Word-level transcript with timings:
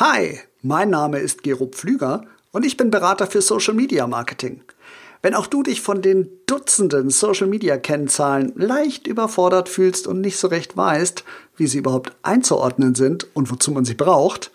Hi, 0.00 0.38
mein 0.62 0.90
Name 0.90 1.18
ist 1.18 1.42
Gero 1.42 1.66
Pflüger 1.66 2.24
und 2.52 2.64
ich 2.64 2.76
bin 2.76 2.92
Berater 2.92 3.26
für 3.26 3.42
Social 3.42 3.74
Media 3.74 4.06
Marketing. 4.06 4.62
Wenn 5.22 5.34
auch 5.34 5.48
du 5.48 5.64
dich 5.64 5.80
von 5.80 6.02
den 6.02 6.28
Dutzenden 6.46 7.10
Social 7.10 7.48
Media 7.48 7.76
Kennzahlen 7.78 8.52
leicht 8.54 9.08
überfordert 9.08 9.68
fühlst 9.68 10.06
und 10.06 10.20
nicht 10.20 10.36
so 10.36 10.46
recht 10.46 10.76
weißt, 10.76 11.24
wie 11.56 11.66
sie 11.66 11.78
überhaupt 11.78 12.12
einzuordnen 12.22 12.94
sind 12.94 13.26
und 13.34 13.50
wozu 13.50 13.72
man 13.72 13.84
sie 13.84 13.94
braucht, 13.94 14.52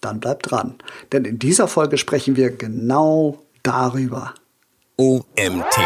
dann 0.00 0.20
bleib 0.20 0.42
dran. 0.42 0.76
Denn 1.12 1.26
in 1.26 1.38
dieser 1.38 1.68
Folge 1.68 1.98
sprechen 1.98 2.36
wir 2.36 2.48
genau 2.48 3.42
darüber. 3.62 4.32
OMT 4.96 5.76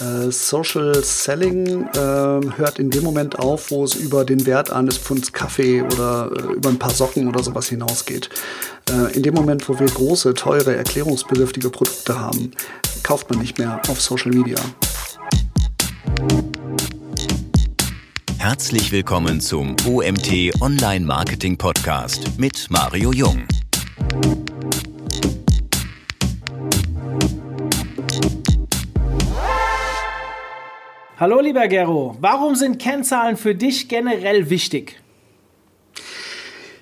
Äh, 0.00 0.30
Social 0.30 1.02
Selling 1.02 1.88
äh, 1.88 1.96
hört 1.96 2.78
in 2.78 2.90
dem 2.90 3.02
Moment 3.02 3.38
auf, 3.38 3.70
wo 3.70 3.84
es 3.84 3.94
über 3.94 4.24
den 4.24 4.46
Wert 4.46 4.70
eines 4.70 4.96
Pfunds 4.96 5.32
Kaffee 5.32 5.82
oder 5.82 6.30
äh, 6.36 6.52
über 6.54 6.68
ein 6.68 6.78
paar 6.78 6.90
Socken 6.90 7.28
oder 7.28 7.42
sowas 7.42 7.68
hinausgeht. 7.68 8.28
Äh, 8.90 9.16
in 9.16 9.22
dem 9.22 9.34
Moment, 9.34 9.68
wo 9.68 9.78
wir 9.78 9.86
große, 9.86 10.34
teure, 10.34 10.76
erklärungsbedürftige 10.76 11.70
Produkte 11.70 12.18
haben, 12.18 12.52
kauft 13.02 13.30
man 13.30 13.40
nicht 13.40 13.58
mehr 13.58 13.80
auf 13.88 14.00
Social 14.00 14.30
Media. 14.30 14.58
Herzlich 18.38 18.92
willkommen 18.92 19.40
zum 19.40 19.74
OMT 19.86 20.60
Online 20.60 21.04
Marketing 21.04 21.58
Podcast 21.58 22.38
mit 22.38 22.68
Mario 22.70 23.12
Jung. 23.12 23.42
Hallo 31.20 31.40
lieber 31.40 31.66
Gero, 31.66 32.16
warum 32.20 32.54
sind 32.54 32.78
Kennzahlen 32.78 33.36
für 33.36 33.52
dich 33.52 33.88
generell 33.88 34.50
wichtig? 34.50 35.02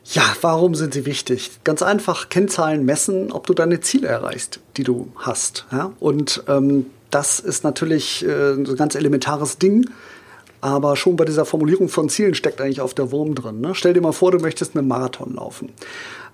Ja, 0.04 0.24
warum 0.42 0.74
sind 0.74 0.92
sie 0.92 1.06
wichtig? 1.06 1.52
Ganz 1.64 1.80
einfach, 1.80 2.28
Kennzahlen 2.28 2.84
messen, 2.84 3.32
ob 3.32 3.46
du 3.46 3.54
deine 3.54 3.80
Ziele 3.80 4.08
erreichst, 4.08 4.60
die 4.76 4.84
du 4.84 5.10
hast. 5.16 5.64
Ja? 5.72 5.94
Und 6.00 6.44
ähm, 6.48 6.84
das 7.10 7.40
ist 7.40 7.64
natürlich 7.64 8.26
äh, 8.26 8.52
ein 8.52 8.76
ganz 8.76 8.94
elementares 8.94 9.56
Ding. 9.56 9.88
Aber 10.60 10.96
schon 10.96 11.16
bei 11.16 11.24
dieser 11.24 11.46
Formulierung 11.46 11.88
von 11.88 12.10
Zielen 12.10 12.34
steckt 12.34 12.60
eigentlich 12.60 12.82
auf 12.82 12.92
der 12.92 13.12
Wurm 13.12 13.34
drin. 13.34 13.62
Ne? 13.62 13.74
Stell 13.74 13.94
dir 13.94 14.02
mal 14.02 14.12
vor, 14.12 14.32
du 14.32 14.38
möchtest 14.38 14.76
einen 14.76 14.86
Marathon 14.86 15.32
laufen. 15.36 15.72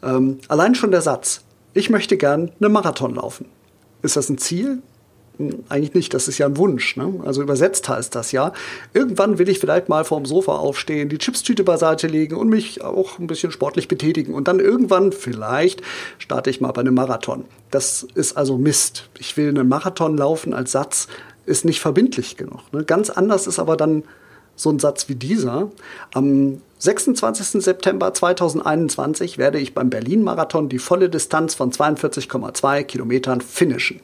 Ähm, 0.03 0.39
allein 0.48 0.75
schon 0.75 0.91
der 0.91 1.03
Satz, 1.03 1.43
ich 1.73 1.89
möchte 1.89 2.17
gern 2.17 2.51
einen 2.61 2.73
Marathon 2.73 3.15
laufen. 3.15 3.47
Ist 4.03 4.17
das 4.17 4.29
ein 4.29 4.39
Ziel? 4.39 4.83
Eigentlich 5.69 5.95
nicht, 5.95 6.15
das 6.15 6.29
ist 6.29 6.39
ja 6.39 6.47
ein 6.47 6.57
Wunsch. 6.57 6.97
Ne? 6.97 7.21
Also 7.25 7.43
übersetzt 7.43 7.89
heißt 7.89 8.15
das 8.15 8.33
ja. 8.33 8.53
Irgendwann 8.93 9.39
will 9.39 9.49
ich 9.49 9.59
vielleicht 9.59 9.89
mal 9.89 10.05
vorm 10.05 10.27
Sofa 10.27 10.57
aufstehen, 10.57 11.09
die 11.09 11.19
Chipstüte 11.19 11.65
beiseite 11.65 12.07
legen 12.07 12.37
und 12.37 12.49
mich 12.49 12.83
auch 12.83 13.19
ein 13.19 13.27
bisschen 13.27 13.51
sportlich 13.51 13.89
betätigen. 13.89 14.35
Und 14.35 14.49
dann 14.49 14.61
irgendwann 14.61 15.13
vielleicht 15.13 15.83
starte 16.19 16.51
ich 16.51 16.61
mal 16.61 16.73
bei 16.73 16.83
einem 16.83 16.95
Marathon. 16.95 17.45
Das 17.71 18.07
ist 18.15 18.37
also 18.37 18.59
Mist. 18.59 19.09
Ich 19.19 19.37
will 19.37 19.49
einen 19.49 19.69
Marathon 19.69 20.17
laufen 20.17 20.55
als 20.55 20.73
Satz, 20.73 21.09
ist 21.47 21.65
nicht 21.65 21.81
verbindlich 21.81 22.37
genug. 22.37 22.61
Ne? 22.73 22.85
Ganz 22.85 23.11
anders 23.11 23.47
ist 23.47 23.59
aber 23.59 23.77
dann 23.77 24.05
so 24.55 24.71
ein 24.71 24.79
Satz 24.79 25.09
wie 25.09 25.15
dieser. 25.15 25.71
Am 26.13 26.61
26. 26.79 27.63
September 27.63 28.13
2021 28.13 29.39
werde 29.39 29.59
ich 29.59 29.75
beim 29.75 29.89
Berlin-Marathon 29.89 30.69
die 30.69 30.79
volle 30.79 31.09
Distanz 31.09 31.55
von 31.55 31.73
42,2 31.73 32.83
Kilometern 32.85 33.41
finishen. 33.41 34.01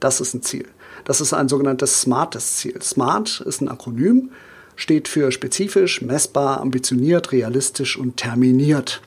Das 0.00 0.20
ist 0.20 0.34
ein 0.34 0.42
Ziel. 0.42 0.66
Das 1.04 1.20
ist 1.20 1.32
ein 1.32 1.48
sogenanntes 1.48 2.00
smartes 2.00 2.56
Ziel. 2.56 2.80
Smart 2.82 3.40
ist 3.40 3.60
ein 3.60 3.68
Akronym, 3.68 4.30
steht 4.76 5.08
für 5.08 5.32
spezifisch, 5.32 6.02
messbar, 6.02 6.60
ambitioniert, 6.60 7.32
realistisch 7.32 7.96
und 7.96 8.16
terminiert. 8.16 9.02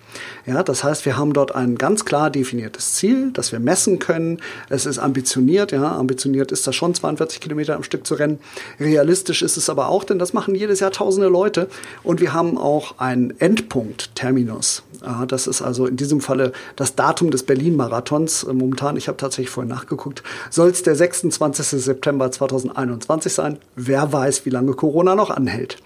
Ja, 0.45 0.64
das 0.64 0.83
heißt, 0.83 1.06
wir 1.06 1.17
haben 1.17 1.33
dort 1.33 1.56
ein 1.56 1.78
ganz 1.78 2.06
klar 2.06 2.29
definiertes 2.29 2.96
Ziel, 2.96 3.31
das 3.31 3.51
wir 3.51 3.59
messen 3.59 4.00
können. 4.00 4.40
Es 4.69 4.85
ist 4.85 5.00
ambitioniert, 5.00 5.72
ja, 5.72 5.96
ambitioniert 5.96 6.51
ist 6.51 6.68
das 6.68 6.75
schon 6.75 6.94
42 6.94 7.40
Kilometer 7.40 7.75
am 7.75 7.84
Stück 7.84 8.06
zu 8.06 8.16
rennen. 8.16 8.40
Realistisch 8.79 9.41
ist 9.41 9.57
es 9.57 9.69
aber 9.69 9.88
auch, 9.88 10.03
denn 10.03 10.19
das 10.19 10.34
machen 10.34 10.56
jedes 10.56 10.79
Jahr 10.79 10.91
tausende 10.91 11.28
Leute. 11.28 11.68
Und 12.03 12.22
wir 12.22 12.34
haben 12.34 12.57
auch 12.57 13.00
einen 13.00 13.40
Endpunkt, 13.40 14.16
Terminus. 14.16 14.84
Das 15.28 15.47
ist 15.47 15.62
also 15.62 15.85
in 15.85 15.97
diesem 15.97 16.22
Falle 16.22 16.53
das 16.75 16.96
Datum 16.96 17.29
des 17.29 17.44
Berlin-Marathons. 17.44 18.46
Momentan, 18.47 18.96
ich 18.96 19.07
habe 19.07 19.18
tatsächlich 19.18 19.50
vorhin 19.50 19.69
nachgeguckt, 19.69 20.23
soll 20.50 20.69
es 20.69 20.84
der 20.84 20.96
26. 20.96 21.84
September 21.84 22.31
2021 22.31 23.34
sein. 23.34 23.57
Wer 23.75 24.13
weiß, 24.13 24.46
wie 24.46 24.50
lange 24.50 24.73
Corona 24.73 25.16
noch 25.16 25.29
anhält. 25.29 25.78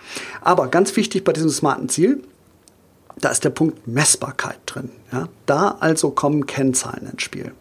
Aber 0.41 0.67
ganz 0.67 0.95
wichtig 0.95 1.23
bei 1.23 1.33
diesem 1.33 1.49
smarten 1.49 1.89
Ziel, 1.89 2.21
da 3.21 3.29
ist 3.29 3.43
der 3.43 3.49
Punkt 3.49 3.87
Messbarkeit 3.87 4.59
drin. 4.65 4.89
Ja? 5.11 5.27
Da 5.45 5.77
also 5.79 6.11
kommen 6.11 6.45
Kennzahlen 6.45 7.09
ins 7.11 7.23
Spiel. 7.23 7.51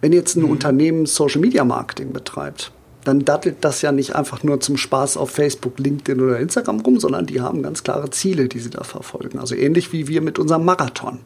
Wenn 0.00 0.12
jetzt 0.12 0.36
ein 0.36 0.42
mhm. 0.42 0.50
Unternehmen 0.50 1.06
Social 1.06 1.40
Media 1.40 1.64
Marketing 1.64 2.12
betreibt, 2.12 2.70
dann 3.04 3.24
dattelt 3.24 3.56
das 3.62 3.82
ja 3.82 3.92
nicht 3.92 4.14
einfach 4.14 4.42
nur 4.42 4.60
zum 4.60 4.76
Spaß 4.76 5.16
auf 5.16 5.30
Facebook, 5.30 5.78
LinkedIn 5.78 6.22
oder 6.22 6.38
Instagram 6.38 6.80
rum, 6.80 7.00
sondern 7.00 7.26
die 7.26 7.40
haben 7.40 7.62
ganz 7.62 7.82
klare 7.82 8.10
Ziele, 8.10 8.48
die 8.48 8.58
sie 8.58 8.70
da 8.70 8.84
verfolgen. 8.84 9.38
Also 9.38 9.54
ähnlich 9.54 9.92
wie 9.92 10.08
wir 10.08 10.20
mit 10.20 10.38
unserem 10.38 10.64
Marathon. 10.64 11.18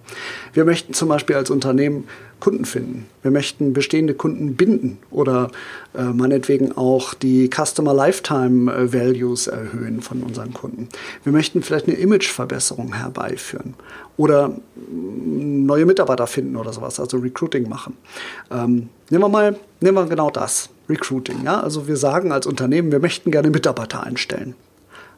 Wir 0.53 0.65
möchten 0.65 0.95
zum 0.95 1.09
Beispiel 1.09 1.37
als 1.37 1.51
Unternehmen 1.51 2.05
Kunden 2.43 2.65
finden. 2.65 3.07
Wir 3.23 3.31
möchten 3.31 3.73
bestehende 3.73 4.15
Kunden 4.15 4.57
binden 4.57 4.99
oder 5.13 5.53
äh, 5.97 6.03
meinetwegen 6.03 6.77
auch 6.77 7.15
die 7.15 7.49
Customer 7.49 7.95
Lifetime 7.95 8.73
äh, 8.73 8.93
Values 8.93 9.47
erhöhen 9.47 10.03
von 10.03 10.25
unseren 10.25 10.53
Kunden. 10.53 10.89
Wir 11.23 11.33
möchten 11.33 11.63
vielleicht 11.63 11.87
eine 11.87 11.97
Imageverbesserung 11.97 12.95
herbeiführen 12.95 13.75
oder 14.17 14.55
neue 14.91 15.87
Mitarbeiter 15.87 16.27
finden 16.27 16.57
oder 16.57 16.73
sowas, 16.73 17.01
also 17.01 17.19
Recruiting 17.19 17.69
machen. 17.69 17.97
Ähm, 18.51 18.89
nehmen 19.11 19.25
wir 19.25 19.29
mal, 19.29 19.57
nehmen 19.81 19.97
wir 19.97 20.07
genau 20.07 20.31
das, 20.31 20.69
Recruiting. 20.89 21.45
Ja? 21.45 21.61
Also 21.61 21.89
wir 21.89 21.97
sagen 21.97 22.33
als 22.33 22.47
Unternehmen, 22.47 22.93
wir 22.93 23.01
möchten 23.01 23.31
gerne 23.31 23.51
Mitarbeiter 23.51 24.03
einstellen. 24.05 24.55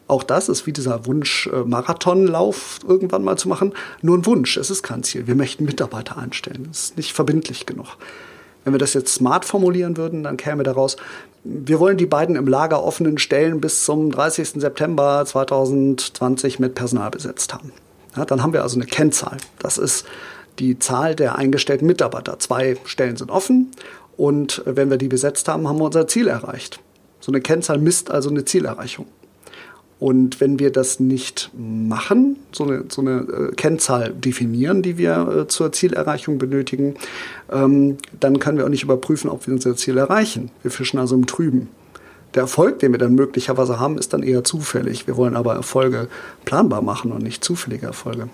Auch 0.06 0.22
das 0.22 0.49
ist 0.49 0.66
wie 0.66 0.72
dieser 0.72 1.06
Wunsch, 1.06 1.47
äh, 1.47 1.65
Marathonlauf 1.65 2.81
irgendwann 2.87 3.25
mal 3.25 3.37
zu 3.37 3.49
machen, 3.49 3.72
nur 4.03 4.19
ein 4.19 4.27
Wunsch. 4.27 4.56
Es 4.56 4.71
ist 4.71 4.83
kein 4.83 5.03
Ziel. 5.03 5.27
Wir 5.27 5.34
möchten 5.34 5.65
Mitarbeiter 5.65 6.19
einstellen. 6.19 6.66
Das 6.69 6.81
ist 6.81 6.97
nicht 6.97 7.15
verbindlich 7.15 7.65
genug. 7.65 7.97
Wenn 8.65 8.75
wir 8.75 8.78
das 8.78 8.94
jetzt 8.94 9.15
smart 9.15 9.44
formulieren 9.44 9.97
würden, 9.97 10.22
dann 10.22 10.37
käme 10.37 10.62
daraus, 10.62 10.97
wir 11.43 11.81
wollen 11.81 11.99
die 11.99 12.06
beiden 12.06 12.37
im 12.37 12.47
Lager 12.47 12.83
offenen 12.83 13.19
Stellen 13.19 13.60
bis 13.60 13.84
zum 13.84 14.10
30. 14.10 14.60
September 14.60 15.25
2020 15.27 16.59
mit 16.59 16.75
Personal 16.75 17.10
besetzt 17.10 17.53
haben. 17.53 17.72
Ja, 18.16 18.25
dann 18.25 18.42
haben 18.42 18.52
wir 18.52 18.62
also 18.62 18.76
eine 18.76 18.86
Kennzahl. 18.86 19.38
Das 19.58 19.78
ist 19.78 20.06
die 20.58 20.78
Zahl 20.78 21.14
der 21.14 21.36
eingestellten 21.36 21.86
Mitarbeiter. 21.86 22.38
Zwei 22.38 22.76
Stellen 22.84 23.16
sind 23.16 23.30
offen 23.30 23.72
und 24.16 24.62
wenn 24.66 24.91
wir 24.91 24.97
die 24.97 25.08
besetzt 25.08 25.48
haben, 25.48 25.69
haben 25.69 25.78
wir 25.78 25.84
unser 25.84 26.06
Ziel 26.06 26.28
erreicht. 26.28 26.80
So 27.20 27.32
eine 27.32 27.41
Kennzahl 27.41 27.78
misst 27.78 28.10
also 28.10 28.30
eine 28.30 28.44
Zielerreichung. 28.44 29.06
Und 30.00 30.41
wenn 30.41 30.58
wir 30.58 30.70
das 30.70 31.00
nicht 31.00 31.50
machen, 31.56 32.36
so 32.53 32.64
eine, 32.64 32.84
so 32.88 33.00
eine 33.00 33.20
äh, 33.20 33.54
Kennzahl 33.54 34.12
definieren, 34.12 34.82
die 34.82 34.98
wir 34.98 35.44
äh, 35.44 35.48
zur 35.48 35.72
Zielerreichung 35.72 36.36
benötigen, 36.36 36.97
ähm, 37.50 37.97
dann 38.20 38.38
können 38.41 38.58
wir 38.58 38.64
auch 38.64 38.70
nicht 38.70 38.82
überprüfen, 38.82 39.30
ob 39.30 39.47
wir 39.47 39.54
unser 39.54 39.76
Ziel 39.76 39.97
erreichen. 39.97 40.50
Wir 40.62 40.70
fischen 40.70 40.98
also 40.98 41.14
im 41.14 41.26
Trüben. 41.26 41.69
Der 42.34 42.43
Erfolg, 42.43 42.81
den 42.81 42.93
wir 42.93 42.99
dann 42.99 43.15
möglicherweise 43.15 43.78
haben, 43.78 43.99
ist 43.99 44.12
dann 44.12 44.22
eher 44.22 44.45
zufällig. 44.45 45.06
Wir 45.06 45.17
wollen 45.17 45.37
aber 45.37 45.55
Erfolge 45.55 46.09
planbar 46.45 46.83
machen 46.83 47.12
und 47.12 47.22
nicht 47.22 47.45
zufällige 47.45 47.87
Erfolge. 47.87 48.28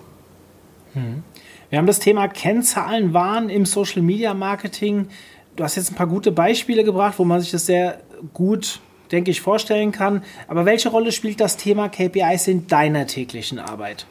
Hm. 0.94 1.22
Wir 1.68 1.78
haben 1.78 1.86
das 1.86 2.00
Thema 2.00 2.26
Kennzahlen 2.28 3.12
waren 3.14 3.48
im 3.48 3.66
Social 3.66 4.02
Media 4.02 4.34
Marketing. 4.34 5.08
Du 5.56 5.64
hast 5.64 5.76
jetzt 5.76 5.92
ein 5.92 5.94
paar 5.94 6.06
gute 6.06 6.32
Beispiele 6.32 6.82
gebracht, 6.82 7.14
wo 7.18 7.24
man 7.24 7.40
sich 7.40 7.50
das 7.50 7.66
sehr 7.66 8.00
gut 8.32 8.80
denke 9.12 9.30
ich, 9.30 9.40
vorstellen 9.40 9.92
kann. 9.92 10.22
Aber 10.48 10.64
welche 10.64 10.88
Rolle 10.88 11.12
spielt 11.12 11.40
das 11.40 11.56
Thema 11.56 11.88
KPIs 11.88 12.48
in 12.48 12.66
deiner 12.66 13.06
täglichen 13.06 13.58
Arbeit? 13.58 14.06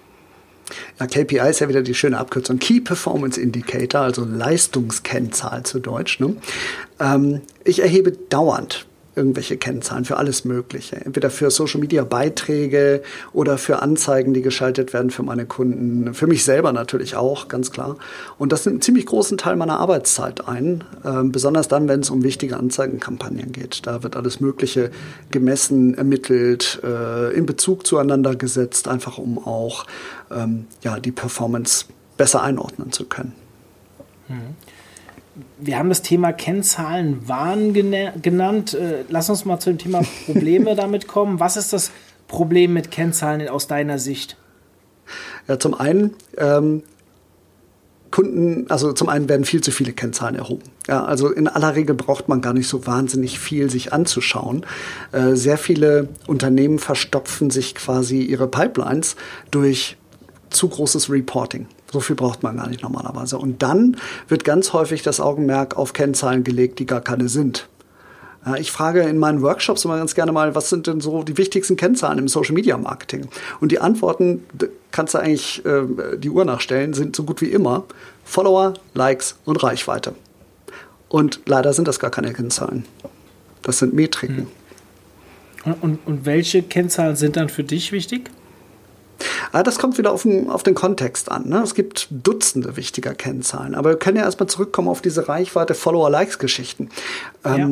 Ja, 1.00 1.08
KPI 1.08 1.50
ist 1.50 1.62
ja 1.62 1.70
wieder 1.70 1.82
die 1.82 1.96
schöne 1.96 2.18
Abkürzung 2.18 2.60
Key 2.60 2.80
Performance 2.80 3.42
Indicator, 3.42 4.02
also 4.02 4.24
Leistungskennzahl 4.24 5.64
zu 5.64 5.80
Deutsch. 5.80 6.20
Ne? 6.20 6.36
Ähm, 7.00 7.42
ich 7.64 7.82
erhebe 7.82 8.12
dauernd 8.12 8.86
irgendwelche 9.20 9.58
Kennzahlen 9.58 10.06
für 10.06 10.16
alles 10.16 10.46
Mögliche. 10.46 10.96
Entweder 10.96 11.30
für 11.30 11.52
Social 11.52 11.82
Media 11.82 12.06
Beiträge 12.06 13.04
oder 13.34 13.58
für 13.58 13.82
Anzeigen, 13.82 14.34
die 14.34 14.42
geschaltet 14.42 14.94
werden 14.94 15.12
für 15.12 15.24
meine 15.24 15.46
Kunden. 15.46 16.14
Für 16.14 16.26
mich 16.26 16.46
selber 16.46 16.72
natürlich 16.72 17.18
auch, 17.18 17.50
ganz 17.50 17.72
klar. 17.72 17.98
Und 18.38 18.54
das 18.54 18.66
nimmt 18.66 18.76
einen 18.76 18.82
ziemlich 18.82 19.06
großen 19.06 19.38
Teil 19.38 19.58
meiner 19.58 19.78
Arbeitszeit 19.78 20.48
ein. 20.48 20.86
Äh, 21.04 21.24
besonders 21.26 21.68
dann, 21.68 21.90
wenn 21.90 22.00
es 22.00 22.10
um 22.10 22.24
wichtige 22.24 22.56
Anzeigenkampagnen 22.56 23.52
geht. 23.52 23.86
Da 23.86 24.04
wird 24.04 24.16
alles 24.16 24.40
Mögliche 24.40 24.90
gemessen, 25.30 25.96
ermittelt, 25.96 26.80
äh, 26.82 27.34
in 27.34 27.46
Bezug 27.46 27.86
zueinander 27.86 28.36
gesetzt, 28.36 28.88
einfach 28.88 29.18
um 29.18 29.38
auch 29.38 29.86
ähm, 30.32 30.68
ja, 30.82 30.98
die 31.00 31.12
Performance 31.12 31.86
besser 32.16 32.42
einordnen 32.42 32.94
zu 32.94 33.04
können. 33.04 33.34
Mhm 34.30 34.56
wir 35.60 35.78
haben 35.78 35.90
das 35.90 36.02
Thema 36.02 36.32
Kennzahlen 36.34 37.28
Wahn 37.28 37.74
genannt. 37.74 38.74
Äh, 38.74 39.04
lass 39.10 39.30
uns 39.30 39.46
mal 39.46 39.60
zu 39.60 39.70
dem 39.70 39.78
Thema 39.78 40.02
Probleme 40.26 40.76
damit 40.78 41.08
kommen. 41.08 41.40
Was 41.40 41.58
ist 41.58 41.74
das 41.74 41.92
Problem 42.28 42.74
mit 42.74 42.92
Kennzahlen 42.92 43.48
aus 43.50 43.68
deiner 43.68 44.00
Sicht? 44.00 44.38
Ja, 45.48 45.60
zum 45.60 45.74
einen 45.74 46.16
ähm, 46.38 46.84
Kunden, 48.12 48.70
also 48.70 48.94
zum 48.94 49.10
einen 49.10 49.30
werden 49.30 49.46
viel 49.46 49.62
zu 49.62 49.72
viele 49.72 49.94
Kennzahlen 49.94 50.36
erhoben. 50.36 50.64
Ja, 50.88 51.06
also 51.06 51.30
in 51.30 51.48
aller 51.48 51.76
Regel 51.76 51.96
braucht 51.96 52.28
man 52.28 52.42
gar 52.42 52.54
nicht 52.54 52.68
so 52.68 52.88
wahnsinnig 52.88 53.40
viel 53.40 53.70
sich 53.70 53.94
anzuschauen. 53.94 54.66
Äh, 55.12 55.36
sehr 55.36 55.58
viele 55.58 56.10
Unternehmen 56.28 56.80
verstopfen 56.80 57.50
sich 57.50 57.76
quasi 57.76 58.22
ihre 58.22 58.48
Pipelines 58.48 59.16
durch 59.52 59.98
zu 60.50 60.70
großes 60.70 61.10
Reporting. 61.10 61.68
So 61.92 62.00
viel 62.00 62.16
braucht 62.16 62.44
man 62.44 62.58
gar 62.58 62.68
nicht 62.68 62.84
normalerweise. 62.84 63.38
Und 63.38 63.62
dann 63.62 63.98
wird 64.28 64.44
ganz 64.44 64.74
häufig 64.74 65.02
das 65.02 65.20
Augenmerk 65.20 65.78
auf 65.78 65.94
Kennzahlen 65.94 66.44
gelegt, 66.44 66.80
die 66.80 66.86
gar 66.86 67.02
keine 67.02 67.30
sind. 67.30 67.68
Ich 68.58 68.72
frage 68.72 69.02
in 69.02 69.18
meinen 69.18 69.42
Workshops 69.42 69.84
immer 69.84 69.98
ganz 69.98 70.16
gerne 70.16 70.32
mal, 70.32 70.56
was 70.56 70.70
sind 70.70 70.88
denn 70.88 71.02
so 71.02 71.24
die 71.24 71.38
wichtigsten 71.38 71.76
Kennzahlen 71.76 72.20
im 72.20 72.28
Social 72.30 72.54
Media 72.54 72.78
Marketing? 72.78 73.28
Und 73.60 73.72
die 73.72 73.80
Antworten, 73.80 74.46
kannst 74.92 75.14
du 75.14 75.18
eigentlich 75.18 75.66
äh, 75.66 75.84
die 76.18 76.30
Uhr 76.30 76.46
nachstellen, 76.46 76.94
sind 76.94 77.16
so 77.16 77.24
gut 77.24 77.42
wie 77.42 77.52
immer 77.52 77.84
Follower, 78.24 78.76
Likes 78.94 79.36
und 79.44 79.62
Reichweite. 79.62 80.14
Und 81.10 81.42
leider 81.48 81.74
sind 81.74 81.88
das 81.88 82.00
gar 82.00 82.12
keine 82.12 82.32
Kennzahlen. 82.32 82.86
Das 83.62 83.80
sind 83.80 83.94
Metriken. 83.94 84.48
Und, 85.66 85.84
und, 85.84 86.00
und 86.06 86.26
welche 86.26 86.64
Kennzahlen 86.64 87.18
sind 87.18 87.36
dann 87.36 87.50
für 87.50 87.64
dich 87.64 87.92
wichtig? 87.92 88.30
Ah, 89.52 89.64
das 89.64 89.80
kommt 89.80 89.98
wieder 89.98 90.12
auf 90.12 90.24
den, 90.24 90.50
auf 90.50 90.64
den 90.64 90.76
Kontext 90.76 91.32
an. 91.32 91.50
Ne? 91.50 91.62
Es 91.64 91.76
gibt 91.76 92.08
Dutzende 92.12 92.78
wichtiger 92.78 93.14
Kennzahlen. 93.14 93.76
Aber 93.76 93.92
wir 93.92 93.98
können 93.98 94.18
ja 94.18 94.24
erstmal 94.24 94.48
zurückkommen 94.48 94.88
auf 94.88 95.02
diese 95.02 95.28
Reichweite 95.28 95.74
Follower-Likes-Geschichten. 95.74 96.90
Ähm, 97.44 97.58
ja. 97.58 97.70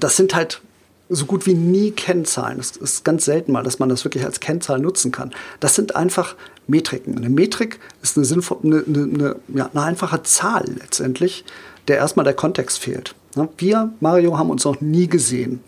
Das 0.00 0.16
sind 0.16 0.34
halt 0.34 0.60
so 1.08 1.26
gut 1.26 1.46
wie 1.46 1.54
nie 1.54 1.90
Kennzahlen. 1.90 2.58
Es 2.58 2.76
ist 2.76 3.04
ganz 3.04 3.24
selten 3.24 3.52
mal, 3.52 3.62
dass 3.62 3.78
man 3.78 3.88
das 3.88 4.04
wirklich 4.04 4.24
als 4.24 4.40
Kennzahl 4.40 4.78
nutzen 4.78 5.10
kann. 5.10 5.32
Das 5.60 5.74
sind 5.74 5.96
einfach 5.96 6.36
Metriken. 6.66 7.16
Eine 7.16 7.30
Metrik 7.30 7.80
ist 8.02 8.16
eine, 8.16 8.26
sinnvoll, 8.26 8.58
eine, 8.62 8.84
eine, 8.86 9.36
ja, 9.48 9.70
eine 9.72 9.82
einfache 9.82 10.22
Zahl 10.22 10.66
letztendlich, 10.78 11.44
der 11.88 11.96
erstmal 11.96 12.24
der 12.24 12.34
Kontext 12.34 12.78
fehlt. 12.78 13.14
Ne? 13.36 13.48
Wir, 13.56 13.92
Mario, 14.00 14.36
haben 14.36 14.50
uns 14.50 14.64
noch 14.64 14.80
nie 14.80 15.08
gesehen. 15.08 15.60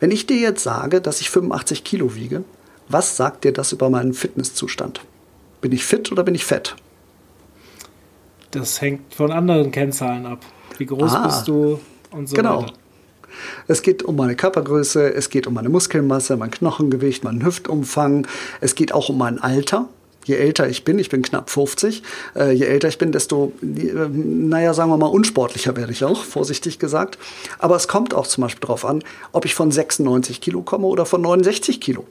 Wenn 0.00 0.10
ich 0.10 0.26
dir 0.26 0.38
jetzt 0.38 0.62
sage, 0.62 1.00
dass 1.00 1.20
ich 1.20 1.30
85 1.30 1.84
Kilo 1.84 2.14
wiege, 2.14 2.42
was 2.88 3.16
sagt 3.16 3.44
dir 3.44 3.52
das 3.52 3.72
über 3.72 3.90
meinen 3.90 4.14
Fitnesszustand? 4.14 5.00
Bin 5.60 5.72
ich 5.72 5.84
fit 5.84 6.10
oder 6.12 6.24
bin 6.24 6.34
ich 6.34 6.44
fett? 6.44 6.76
Das 8.50 8.80
hängt 8.80 9.14
von 9.14 9.32
anderen 9.32 9.70
Kennzahlen 9.70 10.26
ab. 10.26 10.44
Wie 10.78 10.86
groß 10.86 11.12
ah, 11.12 11.26
bist 11.26 11.48
du 11.48 11.80
und 12.10 12.28
so 12.28 12.36
genau. 12.36 12.62
weiter. 12.62 12.72
Es 13.66 13.82
geht 13.82 14.02
um 14.02 14.16
meine 14.16 14.36
Körpergröße, 14.36 15.14
es 15.14 15.30
geht 15.30 15.46
um 15.46 15.54
meine 15.54 15.68
Muskelmasse, 15.68 16.36
mein 16.36 16.50
Knochengewicht, 16.50 17.24
meinen 17.24 17.44
Hüftumfang. 17.44 18.26
Es 18.60 18.74
geht 18.74 18.92
auch 18.92 19.08
um 19.08 19.18
mein 19.18 19.38
Alter. 19.38 19.88
Je 20.24 20.36
älter 20.36 20.68
ich 20.68 20.84
bin, 20.84 21.00
ich 21.00 21.08
bin 21.08 21.22
knapp 21.22 21.50
50, 21.50 22.02
äh, 22.36 22.52
je 22.52 22.64
älter 22.64 22.86
ich 22.86 22.98
bin, 22.98 23.10
desto, 23.10 23.52
äh, 23.60 23.66
naja, 24.08 24.72
sagen 24.72 24.90
wir 24.90 24.96
mal, 24.96 25.06
unsportlicher 25.06 25.74
werde 25.76 25.90
ich 25.90 26.04
auch, 26.04 26.22
vorsichtig 26.22 26.78
gesagt. 26.78 27.18
Aber 27.58 27.74
es 27.74 27.88
kommt 27.88 28.14
auch 28.14 28.28
zum 28.28 28.42
Beispiel 28.42 28.60
darauf 28.60 28.84
an, 28.84 29.02
ob 29.32 29.46
ich 29.46 29.56
von 29.56 29.72
96 29.72 30.40
Kilo 30.40 30.62
komme 30.62 30.86
oder 30.86 31.06
von 31.06 31.22
69 31.22 31.80
Kilo. 31.80 32.06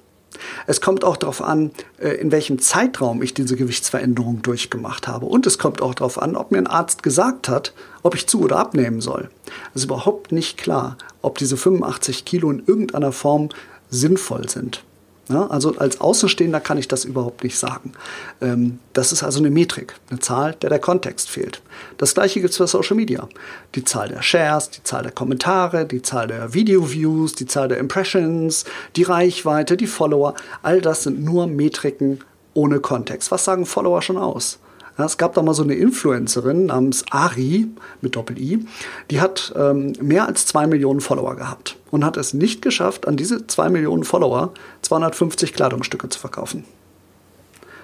Es 0.68 0.82
kommt 0.82 1.04
auch 1.04 1.18
darauf 1.18 1.42
an, 1.42 1.72
äh, 1.98 2.10
in 2.10 2.32
welchem 2.32 2.60
Zeitraum 2.60 3.22
ich 3.22 3.34
diese 3.34 3.56
Gewichtsveränderung 3.56 4.42
durchgemacht 4.42 5.08
habe. 5.08 5.26
Und 5.26 5.48
es 5.48 5.58
kommt 5.58 5.82
auch 5.82 5.94
darauf 5.94 6.22
an, 6.22 6.36
ob 6.36 6.52
mir 6.52 6.58
ein 6.58 6.68
Arzt 6.68 7.04
gesagt 7.04 7.50
hat, 7.50 7.74
ob 8.04 8.16
ich 8.16 8.28
zu 8.28 8.42
oder 8.42 8.58
abnehmen 8.58 9.02
soll. 9.02 9.30
Es 9.74 9.82
ist 9.82 9.86
überhaupt 9.86 10.32
nicht 10.32 10.58
klar, 10.58 10.98
ob 11.22 11.38
diese 11.38 11.58
85 11.58 12.26
Kilo 12.26 12.50
in 12.52 12.64
irgendeiner 12.66 13.12
Form 13.12 13.50
sinnvoll 13.90 14.50
sind. 14.50 14.84
Also 15.30 15.76
als 15.78 16.02
Außenstehender 16.02 16.60
kann 16.60 16.78
ich 16.78 16.88
das 16.88 17.06
überhaupt 17.06 17.44
nicht 17.44 17.58
sagen. 17.58 17.94
Ähm, 18.42 18.80
das 18.94 19.12
ist 19.12 19.24
also 19.24 19.40
eine 19.40 19.50
Metrik, 19.50 19.96
eine 20.10 20.20
Zahl, 20.20 20.56
der 20.62 20.70
der 20.70 20.80
Kontext 20.80 21.30
fehlt. 21.30 21.62
Das 21.98 22.14
gleiche 22.14 22.42
gibt 22.42 22.52
es 22.52 22.58
für 22.58 22.68
Social 22.68 22.98
Media. 22.98 23.28
Die 23.76 23.84
Zahl 23.84 24.10
der 24.10 24.22
Shares, 24.22 24.72
die 24.72 24.84
Zahl 24.84 25.04
der 25.04 25.12
Kommentare, 25.12 25.86
die 25.86 26.02
Zahl 26.02 26.28
der 26.28 26.54
Video-Views, 26.54 27.36
die 27.36 27.46
Zahl 27.46 27.70
der 27.70 27.78
Impressions, 27.78 28.66
die 28.96 29.04
Reichweite, 29.04 29.78
die 29.78 29.88
Follower, 29.88 30.34
all 30.64 30.82
das 30.82 31.04
sind 31.04 31.24
nur 31.24 31.48
Metriken 31.48 32.20
ohne 32.54 32.80
Kontext. 32.80 33.32
Was 33.32 33.46
sagen 33.46 33.66
Follower 33.66 34.02
schon 34.02 34.18
aus? 34.18 34.60
Es 34.98 35.18
gab 35.18 35.34
da 35.34 35.42
mal 35.42 35.54
so 35.54 35.64
eine 35.64 35.74
Influencerin 35.74 36.66
namens 36.68 37.06
Ari 37.12 37.68
mit 38.02 38.16
Doppel-I, 38.16 38.66
die 39.10 39.22
hat 39.22 39.54
ähm, 39.56 39.94
mehr 40.02 40.28
als 40.28 40.46
zwei 40.46 40.68
Millionen 40.68 41.00
Follower 41.00 41.36
gehabt 41.36 41.78
und 41.92 42.04
hat 42.06 42.18
es 42.18 42.34
nicht 42.34 42.62
geschafft, 42.62 43.08
an 43.08 43.18
diese 43.18 43.46
zwei 43.48 43.70
Millionen 43.70 44.04
Follower 44.04 44.54
250 44.82 45.54
Kleidungsstücke 45.54 46.10
zu 46.10 46.20
verkaufen. 46.20 46.64